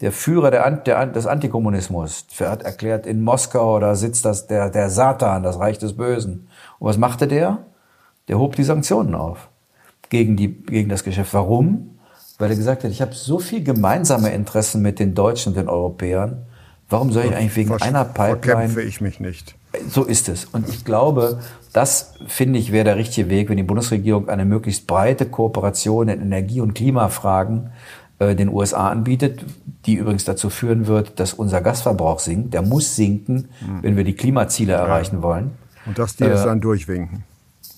der 0.00 0.12
Führer 0.12 0.50
der, 0.50 0.70
der, 0.70 1.06
des 1.06 1.26
Antikommunismus. 1.26 2.26
Er 2.38 2.50
hat 2.50 2.62
erklärt, 2.62 3.06
in 3.06 3.22
Moskau, 3.22 3.78
da 3.78 3.94
sitzt 3.94 4.24
das, 4.24 4.46
der, 4.46 4.70
der 4.70 4.88
Satan, 4.88 5.42
das 5.42 5.58
Reich 5.58 5.76
des 5.76 5.94
Bösen. 5.94 6.48
Und 6.78 6.88
was 6.88 6.96
machte 6.96 7.28
der? 7.28 7.58
Der 8.28 8.38
hob 8.38 8.56
die 8.56 8.64
Sanktionen 8.64 9.14
auf 9.14 9.48
gegen, 10.08 10.36
die, 10.36 10.48
gegen 10.48 10.88
das 10.88 11.04
Geschäft. 11.04 11.34
Warum? 11.34 11.98
Weil 12.38 12.50
er 12.50 12.56
gesagt 12.56 12.84
hat, 12.84 12.90
ich 12.90 13.00
habe 13.00 13.14
so 13.14 13.38
viel 13.38 13.62
gemeinsame 13.62 14.30
Interessen 14.30 14.82
mit 14.82 14.98
den 14.98 15.14
Deutschen 15.14 15.50
und 15.50 15.56
den 15.56 15.68
Europäern. 15.68 16.46
Warum 16.88 17.10
soll 17.10 17.24
ich 17.24 17.34
eigentlich 17.34 17.56
wegen 17.56 17.72
einer 17.80 18.04
Pipeline... 18.04 18.40
Verkämpfe 18.40 18.82
ich 18.82 19.00
mich 19.00 19.18
nicht. 19.18 19.56
So 19.88 20.04
ist 20.04 20.28
es. 20.28 20.44
Und 20.44 20.68
ich 20.68 20.84
glaube, 20.84 21.40
das 21.72 22.14
finde 22.26 22.58
ich 22.58 22.72
wäre 22.72 22.84
der 22.84 22.96
richtige 22.96 23.28
Weg, 23.28 23.48
wenn 23.48 23.56
die 23.56 23.62
Bundesregierung 23.62 24.28
eine 24.28 24.44
möglichst 24.44 24.86
breite 24.86 25.26
Kooperation 25.26 26.08
in 26.08 26.20
Energie- 26.20 26.60
und 26.60 26.74
Klimafragen 26.74 27.70
äh, 28.18 28.34
den 28.34 28.48
USA 28.48 28.88
anbietet, 28.88 29.44
die 29.84 29.94
übrigens 29.94 30.24
dazu 30.24 30.48
führen 30.48 30.86
wird, 30.86 31.18
dass 31.18 31.34
unser 31.34 31.60
Gasverbrauch 31.60 32.20
sinkt. 32.20 32.54
Der 32.54 32.62
muss 32.62 32.96
sinken, 32.96 33.48
mhm. 33.60 33.82
wenn 33.82 33.96
wir 33.96 34.04
die 34.04 34.14
Klimaziele 34.14 34.74
ja. 34.74 34.78
erreichen 34.78 35.22
wollen. 35.22 35.52
Und 35.86 35.98
dass 35.98 36.16
die 36.16 36.24
es 36.24 36.42
äh, 36.42 36.44
dann 36.44 36.60
durchwinken. 36.60 37.24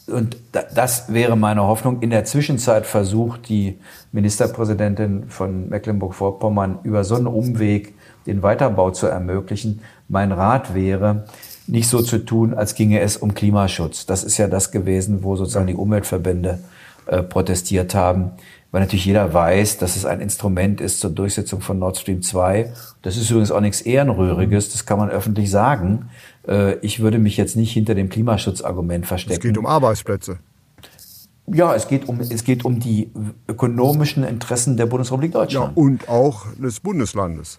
Und 0.09 0.37
das 0.53 1.13
wäre 1.13 1.37
meine 1.37 1.63
Hoffnung. 1.63 2.01
In 2.01 2.11
der 2.11 2.25
Zwischenzeit 2.25 2.87
versucht 2.87 3.49
die 3.49 3.79
Ministerpräsidentin 4.13 5.29
von 5.29 5.69
Mecklenburg-Vorpommern 5.69 6.79
über 6.83 7.05
so 7.05 7.17
einen 7.17 7.27
Umweg 7.27 7.95
den 8.27 8.43
Weiterbau 8.43 8.91
zu 8.91 9.07
ermöglichen. 9.07 9.81
Mein 10.09 10.33
Rat 10.33 10.75
wäre, 10.75 11.27
nicht 11.67 11.89
so 11.89 12.01
zu 12.01 12.19
tun, 12.19 12.55
als 12.55 12.75
ginge 12.75 13.01
es 13.01 13.17
um 13.17 13.35
Klimaschutz. 13.35 14.07
Das 14.07 14.25
ist 14.25 14.39
ja 14.39 14.49
das 14.49 14.71
gewesen, 14.71 15.23
wo 15.23 15.37
sozusagen 15.37 15.67
die 15.67 15.75
Umweltverbände 15.75 16.59
äh, 17.07 17.23
protestiert 17.23 17.95
haben, 17.95 18.33
weil 18.71 18.83
natürlich 18.83 19.07
jeder 19.07 19.33
weiß, 19.33 19.79
dass 19.79 19.97
es 19.97 20.05
ein 20.05 20.21
Instrument 20.21 20.81
ist 20.81 21.01
zur 21.01 21.11
Durchsetzung 21.11 21.61
von 21.61 21.79
Nord 21.79 21.99
Stream 21.99 22.23
2. 22.23 22.73
Das 23.03 23.17
ist 23.17 23.31
übrigens 23.31 23.51
auch 23.51 23.61
nichts 23.61 23.81
Ehrenrühriges, 23.81 24.71
das 24.73 24.85
kann 24.85 24.99
man 24.99 25.11
öffentlich 25.11 25.51
sagen. 25.51 26.11
Äh, 26.49 26.79
ich 26.81 27.01
würde 27.01 27.19
mich 27.19 27.37
jetzt 27.37 27.57
nicht 27.57 27.73
hinter 27.73 27.95
dem 27.95 28.09
Klimaschutzargument 28.09 29.07
verstecken. 29.07 29.41
Es 29.41 29.41
geht 29.41 29.59
um 29.59 29.67
Arbeitsplätze. 29.67 30.39
Ja, 31.47 31.75
es 31.75 31.89
geht 31.89 32.09
um, 32.09 32.21
es 32.21 32.45
geht 32.45 32.65
um 32.65 32.79
die 32.79 33.11
ökonomischen 33.49 34.25
Interessen 34.25 34.77
der 34.77 34.87
Bundesrepublik 34.87 35.33
Deutschland. 35.33 35.77
Ja, 35.77 35.83
und 35.83 36.09
auch 36.09 36.47
des 36.57 36.81
Bundeslandes. 36.81 37.59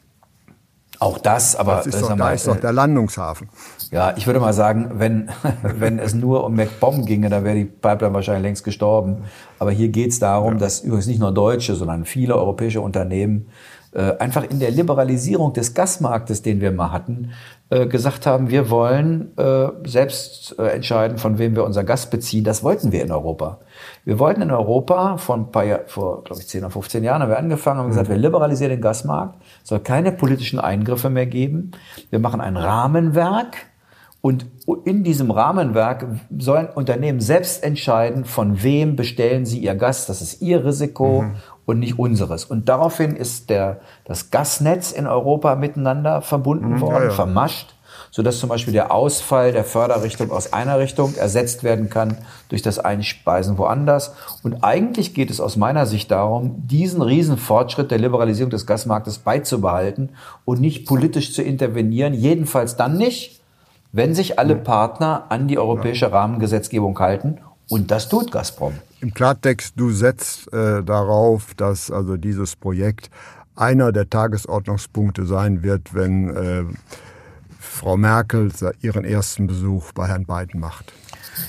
Auch 1.00 1.18
das, 1.18 1.56
aber 1.56 1.78
das 1.78 1.88
ist, 1.88 2.02
doch, 2.02 2.10
mal, 2.10 2.18
da 2.18 2.32
ist 2.34 2.46
doch 2.46 2.60
der 2.60 2.74
Landungshafen. 2.74 3.48
Ja, 3.90 4.18
ich 4.18 4.28
würde 4.28 4.42
mal 4.42 4.52
sagen, 4.52 4.92
wenn, 4.96 5.30
wenn 5.64 5.98
es 5.98 6.14
nur 6.14 6.44
um 6.44 6.56
MacBomb 6.56 7.06
ginge, 7.06 7.30
dann 7.30 7.46
wäre 7.46 7.56
die 7.56 7.66
Pipeline 7.66 8.14
wahrscheinlich 8.14 8.44
längst 8.44 8.66
gestorben. 8.66 9.24
Aber 9.60 9.72
hier 9.72 9.88
geht 9.88 10.12
es 10.12 10.20
darum, 10.20 10.54
ja. 10.54 10.60
dass 10.60 10.82
übrigens 10.82 11.08
nicht 11.08 11.20
nur 11.20 11.32
deutsche, 11.32 11.76
sondern 11.76 12.04
viele 12.04 12.36
europäische 12.36 12.82
Unternehmen 12.82 13.48
äh, 13.94 14.18
einfach 14.18 14.44
in 14.44 14.60
der 14.60 14.72
Liberalisierung 14.72 15.54
des 15.54 15.74
Gasmarktes, 15.74 16.42
den 16.42 16.60
wir 16.60 16.72
mal 16.72 16.92
hatten, 16.92 17.32
äh, 17.72 17.86
gesagt 17.86 18.26
haben, 18.26 18.50
wir 18.50 18.72
wollen 18.72 19.38
äh, 19.38 19.68
selbst 19.86 20.58
äh, 20.58 20.70
entscheiden, 20.70 21.20
von 21.20 21.38
wem 21.38 21.56
wir 21.56 21.64
unser 21.64 21.84
Gas 21.84 22.10
beziehen. 22.10 22.44
Das 22.44 22.64
wollten 22.64 22.92
wir 22.92 23.04
in 23.04 23.12
Europa. 23.12 23.60
Wir 24.06 24.18
wollten 24.18 24.42
in 24.42 24.50
Europa 24.50 25.18
vor 25.18 25.36
ein 25.36 25.52
paar 25.52 25.66
Jahr, 25.66 25.82
vor, 25.86 26.24
glaube 26.24 26.42
ich, 26.42 26.48
10 26.48 26.62
oder 26.62 26.72
15 26.72 27.04
Jahren 27.04 27.22
haben 27.22 27.30
wir 27.30 27.38
angefangen, 27.38 27.80
haben 27.80 27.90
gesagt, 27.90 28.10
mhm. 28.10 28.14
wir 28.14 28.20
liberalisieren 28.20 28.72
den 28.72 28.82
Gasmarkt, 28.82 29.40
es 29.62 29.70
soll 29.70 29.80
keine 29.82 30.12
politischen 30.12 30.60
Eingriffe 30.60 31.12
mehr 31.12 31.28
geben. 31.28 31.72
Wir 32.10 32.18
machen 32.18 32.42
ein 32.42 32.58
Rahmenwerk 32.58 33.56
und 34.22 34.48
in 34.84 35.04
diesem 35.04 35.32
Rahmenwerk 35.32 36.06
sollen 36.38 36.68
Unternehmen 36.68 37.22
selbst 37.22 37.64
entscheiden, 37.64 38.26
von 38.26 38.64
wem 38.64 38.96
bestellen 38.96 39.46
sie 39.46 39.60
ihr 39.60 39.76
Gas. 39.76 40.08
Das 40.08 40.22
ist 40.22 40.42
ihr 40.42 40.66
Risiko 40.66 41.22
mhm. 41.22 41.36
Und 41.70 41.80
nicht 41.80 41.98
unseres. 41.98 42.46
Und 42.46 42.68
daraufhin 42.70 43.16
ist 43.16 43.50
der, 43.50 43.80
das 44.06 44.32
Gasnetz 44.32 44.92
in 44.92 45.08
Europa 45.08 45.56
miteinander 45.56 46.22
verbunden 46.22 46.74
mhm, 46.74 46.82
worden, 46.82 47.04
ja, 47.04 47.10
ja. 47.10 47.12
vermascht 47.12 47.76
sodass 48.12 48.40
zum 48.40 48.50
Beispiel 48.50 48.74
der 48.74 48.92
Ausfall 48.92 49.52
der 49.52 49.64
Förderrichtung 49.64 50.32
aus 50.32 50.54
einer 50.54 50.80
Richtung 50.80 51.16
ersetzt 51.16 51.64
werden 51.64 51.90
kann 51.90 52.18
durch 52.50 52.62
das 52.62 52.80
Einspeisen 52.80 53.58
woanders. 53.58 54.14
Und 54.44 54.64
eigentlich 54.64 55.14
geht 55.14 55.30
es 55.30 55.40
aus 55.40 55.58
meiner 55.58 55.86
Sicht 55.86 56.10
darum, 56.12 56.68
diesen 56.68 57.02
Riesenfortschritt 57.02 57.92
der 57.92 58.00
Liberalisierung 58.00 58.50
des 58.50 58.66
Gasmarktes 58.66 59.20
beizubehalten 59.20 60.10
und 60.46 60.60
nicht 60.60 60.88
politisch 60.88 61.34
zu 61.34 61.44
intervenieren, 61.44 62.14
jedenfalls 62.14 62.76
dann 62.76 62.98
nicht, 62.98 63.42
wenn 63.92 64.14
sich 64.14 64.38
alle 64.38 64.56
Partner 64.56 65.26
an 65.30 65.48
die 65.48 65.58
europäische 65.58 66.12
Rahmengesetzgebung 66.12 66.98
halten. 67.00 67.40
Und 67.70 67.92
das 67.92 68.10
tut 68.10 68.32
Gazprom. 68.32 68.74
Im 69.00 69.14
Klartext, 69.14 69.74
du 69.78 69.92
setzt 69.92 70.52
äh, 70.52 70.84
darauf, 70.84 71.54
dass 71.56 71.92
also 71.92 72.18
dieses 72.18 72.56
Projekt 72.56 73.10
einer 73.56 73.92
der 73.92 74.10
Tagesordnungspunkte 74.10 75.26
sein 75.26 75.64
wird, 75.64 75.94
wenn 75.94 76.36
äh, 76.36 76.64
Frau 77.60 77.98
Merkel 77.98 78.52
ihren 78.82 79.06
ersten 79.06 79.48
Besuch 79.48 79.92
bei 79.94 80.08
Herrn 80.08 80.26
Biden 80.26 80.60
macht. 80.60 80.94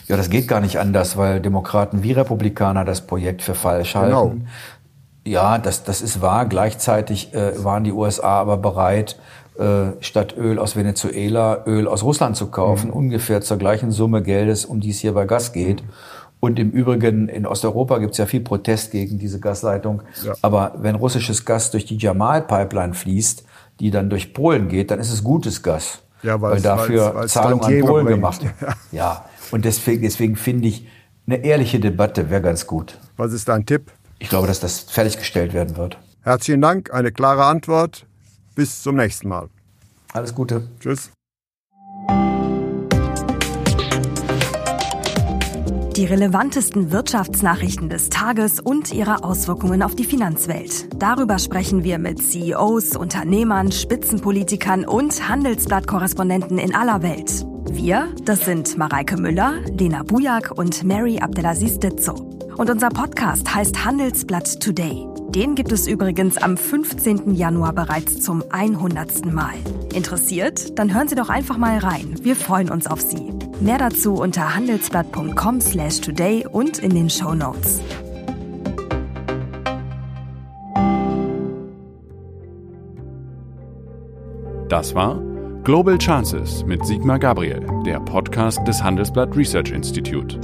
Ja, 0.07 0.17
das 0.17 0.31
geht 0.31 0.47
gar 0.47 0.61
nicht 0.61 0.79
anders, 0.79 1.17
weil 1.17 1.41
Demokraten 1.41 2.03
wie 2.03 2.13
Republikaner 2.13 2.85
das 2.85 3.07
Projekt 3.07 3.43
für 3.43 3.55
falsch 3.55 3.95
halten. 3.95 4.11
Genau. 4.11 4.35
Ja, 5.25 5.59
das, 5.59 5.85
das 5.85 6.01
ist 6.01 6.21
wahr. 6.21 6.47
Gleichzeitig 6.47 7.35
äh, 7.35 7.63
waren 7.63 7.85
die 7.85 7.93
USA 7.93 8.41
aber 8.41 8.57
bereit, 8.57 9.19
statt 10.01 10.35
Öl 10.37 10.59
aus 10.59 10.77
Venezuela 10.77 11.65
Öl 11.67 11.87
aus 11.87 12.03
Russland 12.03 12.37
zu 12.37 12.47
kaufen, 12.47 12.89
mhm. 12.89 12.95
ungefähr 12.95 13.41
zur 13.41 13.59
gleichen 13.59 13.91
Summe 13.91 14.23
Geldes, 14.23 14.65
um 14.65 14.81
die 14.81 14.91
es 14.91 15.01
hier 15.01 15.13
bei 15.13 15.27
Gas 15.27 15.53
geht. 15.53 15.83
Und 16.41 16.59
im 16.59 16.71
Übrigen, 16.71 17.29
in 17.29 17.47
Osteuropa 17.47 17.99
gibt 17.99 18.13
es 18.13 18.19
ja 18.19 18.25
viel 18.25 18.41
Protest 18.41 18.93
gegen 18.93 19.19
diese 19.19 19.41
Gasleitung. 19.41 20.03
Ja. 20.25 20.33
Aber 20.41 20.75
wenn 20.79 20.95
russisches 20.95 21.45
Gas 21.45 21.71
durch 21.71 21.85
die 21.85 21.99
Jamal-Pipeline 21.99 22.95
fließt, 22.95 23.45
die 23.79 23.91
dann 23.91 24.09
durch 24.09 24.33
Polen 24.33 24.69
geht, 24.69 24.91
dann 24.91 24.99
ist 24.99 25.13
es 25.13 25.23
gutes 25.23 25.63
Gas. 25.63 26.01
Ja, 26.23 26.41
weil 26.41 26.61
dafür 26.61 27.15
weil's, 27.15 27.33
Zahlungen 27.33 27.65
an 27.65 27.81
Polen 27.81 28.07
bringt. 28.07 28.17
gemacht. 28.17 28.41
Ja. 28.61 28.75
ja, 28.93 29.25
und 29.51 29.65
deswegen, 29.65 30.03
deswegen 30.03 30.37
finde 30.37 30.69
ich, 30.69 30.87
eine 31.27 31.45
ehrliche 31.45 31.79
Debatte 31.79 32.31
wäre 32.31 32.43
ganz 32.43 32.67
gut. 32.67 32.99
Was 33.17 33.33
ist 33.33 33.49
dein 33.49 33.67
Tipp? 33.67 33.93
Ich 34.19 34.29
glaube, 34.29 34.47
dass 34.47 34.61
das 34.61 34.81
fertiggestellt 34.81 35.55
werden 35.55 35.77
wird. 35.77 35.99
Herzlichen 36.23 36.61
Dank, 36.61 36.93
eine 36.93 37.13
klare 37.13 37.45
Antwort. 37.45 38.07
Bis 38.61 38.83
zum 38.83 38.97
nächsten 38.97 39.27
Mal. 39.27 39.49
Alles 40.13 40.35
Gute. 40.35 40.69
Tschüss. 40.81 41.11
Die 45.97 46.05
relevantesten 46.05 46.93
Wirtschaftsnachrichten 46.93 47.89
des 47.89 48.11
Tages 48.11 48.61
und 48.61 48.93
ihre 48.93 49.25
Auswirkungen 49.25 49.83
auf 49.83 49.95
die 49.95 50.05
Finanzwelt. 50.05 50.91
Darüber 51.03 51.39
sprechen 51.39 51.85
wir 51.85 51.99
mit 51.99 52.19
CEOs, 52.23 52.97
Unternehmern, 52.97 53.73
Spitzenpolitikern 53.73 54.85
und 54.85 55.27
Handelsblattkorrespondenten 55.27 56.59
in 56.59 56.75
aller 56.75 57.01
Welt. 57.01 57.47
Wir, 57.71 58.15
das 58.27 58.45
sind 58.45 58.77
Mareike 58.77 59.17
Müller, 59.17 59.55
Lena 59.79 60.03
Bujak 60.03 60.51
und 60.51 60.85
Mary 60.85 61.19
Abdelaziz 61.19 61.79
Ditzo. 61.79 62.13
Und 62.59 62.69
unser 62.69 62.91
Podcast 62.91 63.55
heißt 63.55 63.87
Handelsblatt 63.87 64.61
Today. 64.61 65.10
Den 65.35 65.55
gibt 65.55 65.71
es 65.71 65.87
übrigens 65.87 66.39
am 66.39 66.57
15. 66.57 67.35
Januar 67.35 67.73
bereits 67.73 68.21
zum 68.21 68.43
100. 68.51 69.27
Mal. 69.27 69.55
Interessiert? 69.95 70.77
Dann 70.77 70.93
hören 70.93 71.07
Sie 71.07 71.15
doch 71.15 71.29
einfach 71.29 71.57
mal 71.57 71.79
rein. 71.79 72.17
Wir 72.23 72.35
freuen 72.35 72.69
uns 72.69 72.89
auf 72.89 73.01
Sie. 73.01 73.33
Mehr 73.61 73.79
dazu 73.79 74.15
unter 74.15 74.57
handelsblatt.com/today 74.57 76.47
und 76.51 76.81
in 76.81 76.91
den 76.91 77.09
Show 77.09 77.35
Notes. 77.35 77.81
Das 84.69 84.97
war 84.97 85.21
Global 85.63 85.97
Chances 85.99 86.65
mit 86.65 86.85
Sigmar 86.85 87.21
Gabriel, 87.21 87.65
der 87.87 88.01
Podcast 88.01 88.67
des 88.67 88.83
Handelsblatt 88.83 89.37
Research 89.37 89.71
Institute. 89.71 90.41